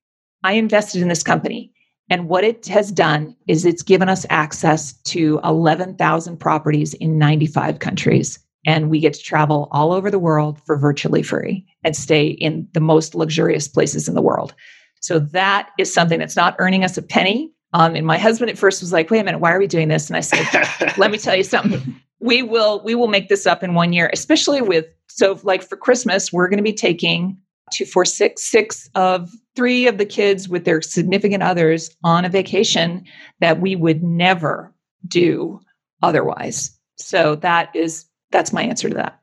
[0.44, 1.72] I invested in this company.
[2.10, 7.80] And what it has done is it's given us access to 11,000 properties in 95
[7.80, 8.38] countries.
[8.66, 12.68] And we get to travel all over the world for virtually free and stay in
[12.74, 14.54] the most luxurious places in the world.
[15.00, 17.52] So that is something that's not earning us a penny.
[17.74, 19.88] Um, and my husband at first was like, wait a minute, why are we doing
[19.88, 20.10] this?
[20.10, 20.46] And I said,
[20.98, 21.96] let me tell you something.
[22.20, 25.76] We will we will make this up in one year, especially with so like for
[25.76, 27.38] Christmas, we're going to be taking
[27.72, 32.30] two, four, six, six of three of the kids with their significant others on a
[32.30, 33.06] vacation
[33.40, 34.74] that we would never
[35.08, 35.60] do
[36.02, 36.78] otherwise.
[36.98, 39.20] So that is that's my answer to that.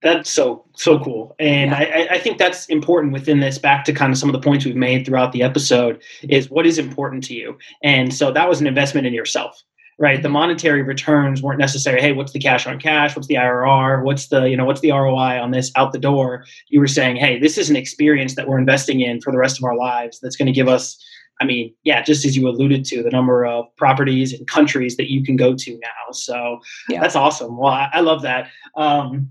[0.00, 1.78] That's so so cool, and yeah.
[1.78, 3.58] I, I think that's important within this.
[3.58, 6.66] Back to kind of some of the points we've made throughout the episode is what
[6.66, 9.64] is important to you, and so that was an investment in yourself
[9.98, 10.22] right?
[10.22, 12.00] The monetary returns weren't necessary.
[12.00, 13.16] Hey, what's the cash on cash?
[13.16, 14.04] What's the IRR?
[14.04, 16.44] What's the, you know, what's the ROI on this out the door?
[16.68, 19.58] You were saying, hey, this is an experience that we're investing in for the rest
[19.58, 20.96] of our lives that's going to give us,
[21.40, 25.10] I mean, yeah, just as you alluded to, the number of properties and countries that
[25.10, 26.12] you can go to now.
[26.12, 27.00] So yeah.
[27.00, 27.56] that's awesome.
[27.56, 28.50] Well, I, I love that.
[28.76, 29.30] Um,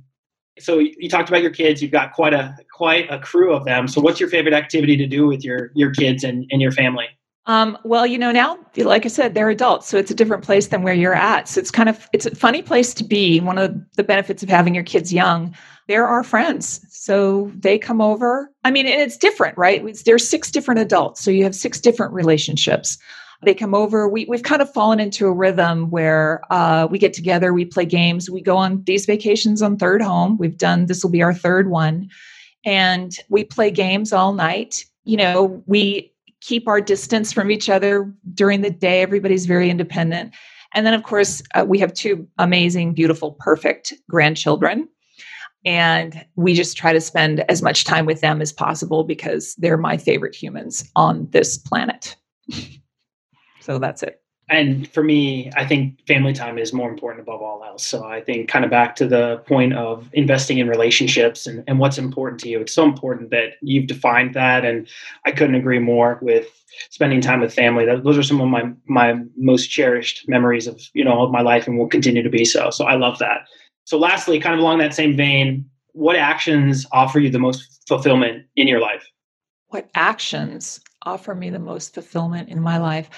[0.59, 1.81] so you talked about your kids.
[1.81, 3.87] You've got quite a quite a crew of them.
[3.87, 7.05] So what's your favorite activity to do with your your kids and, and your family?
[7.47, 10.67] Um, well, you know, now, like I said, they're adults, so it's a different place
[10.67, 11.47] than where you're at.
[11.47, 13.39] So it's kind of it's a funny place to be.
[13.39, 15.55] One of the benefits of having your kids young,
[15.87, 18.51] they're our friends, so they come over.
[18.65, 19.81] I mean, and it's different, right?
[20.03, 22.97] There's six different adults, so you have six different relationships.
[23.43, 24.09] They come over.
[24.09, 27.85] We we've kind of fallen into a rhythm where uh, we get together, we play
[27.85, 30.37] games, we go on these vacations on third home.
[30.37, 32.09] We've done this will be our third one,
[32.65, 34.83] and we play games all night.
[35.05, 36.11] You know, we
[36.41, 39.01] keep our distance from each other during the day.
[39.01, 40.33] Everybody's very independent.
[40.73, 44.87] And then, of course, uh, we have two amazing, beautiful, perfect grandchildren.
[45.65, 49.77] And we just try to spend as much time with them as possible because they're
[49.77, 52.15] my favorite humans on this planet.
[53.59, 57.63] so that's it and for me, I think family time is more important above all
[57.65, 57.85] else.
[57.85, 61.79] So I think kind of back to the point of investing in relationships and, and
[61.79, 62.61] what's important to you.
[62.61, 64.63] It's so important that you've defined that.
[64.63, 64.87] And
[65.25, 66.47] I couldn't agree more with
[66.89, 67.85] spending time with family.
[67.85, 71.41] That, those are some of my, my most cherished memories of, you know, of my
[71.41, 72.69] life and will continue to be so.
[72.69, 73.47] So I love that.
[73.83, 78.45] So lastly, kind of along that same vein, what actions offer you the most fulfillment
[78.55, 79.05] in your life?
[79.67, 83.09] What actions offer me the most fulfillment in my life?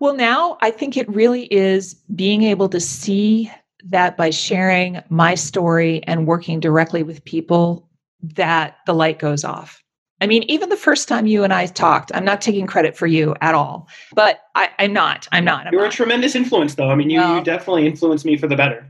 [0.00, 3.50] Well, now I think it really is being able to see
[3.84, 7.88] that by sharing my story and working directly with people
[8.22, 9.82] that the light goes off.
[10.20, 13.06] I mean, even the first time you and I talked, I'm not taking credit for
[13.06, 15.28] you at all, but I, am not.
[15.30, 15.66] I'm not.
[15.66, 15.92] I'm You're not.
[15.92, 16.90] a tremendous influence, though.
[16.90, 18.84] I mean, you, well, you definitely influenced me for the better.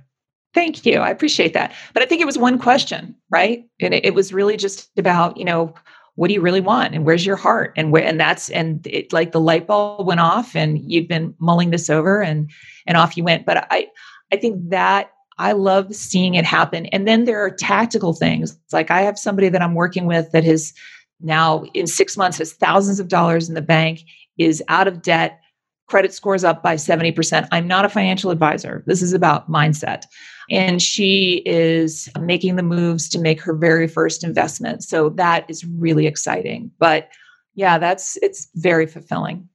[0.55, 1.01] Thank you.
[1.01, 1.75] I appreciate that.
[1.93, 3.67] But I think it was one question, right?
[3.81, 5.75] And it, it was really just about, you know,
[6.19, 6.97] what do you really want?
[6.97, 7.73] And where's your heart?
[7.77, 11.33] And where and that's and it like the light bulb went off and you've been
[11.39, 12.51] mulling this over and
[12.89, 13.47] and off you went.
[13.47, 13.87] But i
[14.33, 16.87] i think that i love seeing it happen.
[16.87, 18.59] And then there are tactical things.
[18.65, 20.75] It's like i have somebody that i'm working with that has
[21.21, 24.01] now in six months has thousands of dollars in the bank
[24.39, 25.41] is out of debt
[25.89, 30.05] credit scores up by 70% i'm not a financial advisor this is about mindset
[30.51, 34.83] and she is making the moves to make her very first investment.
[34.83, 36.71] So that is really exciting.
[36.79, 37.11] But
[37.55, 39.49] yeah, that's it's very fulfilling.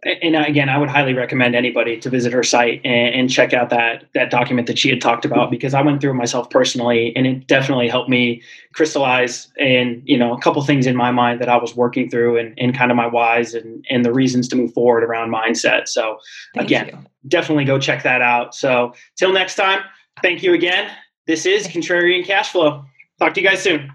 [0.04, 3.70] And again, I would highly recommend anybody to visit her site and, and, check out
[3.70, 7.12] that that document that she had talked about because I went through it myself personally,
[7.16, 8.40] and it definitely helped me
[8.74, 12.38] crystallize and you know a couple things in my mind that I was working through
[12.38, 15.88] and, and kind of my whys and and the reasons to move forward around mindset.
[15.88, 16.18] So
[16.54, 16.98] Thank again, you.
[17.26, 18.54] definitely go check that out.
[18.54, 19.80] So till next time,
[20.22, 20.92] thank you again.
[21.26, 22.84] This is Contrarian Cash Flow.
[23.18, 23.92] Talk to you guys soon.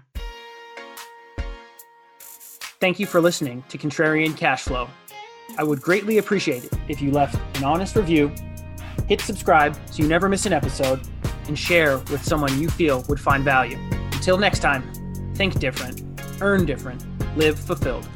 [2.78, 4.90] Thank you for listening to Contrarian Cash Flow.
[5.56, 8.32] I would greatly appreciate it if you left an honest review,
[9.08, 11.00] hit subscribe so you never miss an episode,
[11.46, 13.78] and share with someone you feel would find value.
[14.12, 14.82] Until next time,
[15.34, 16.02] think different,
[16.40, 17.04] earn different,
[17.36, 18.08] live fulfilled.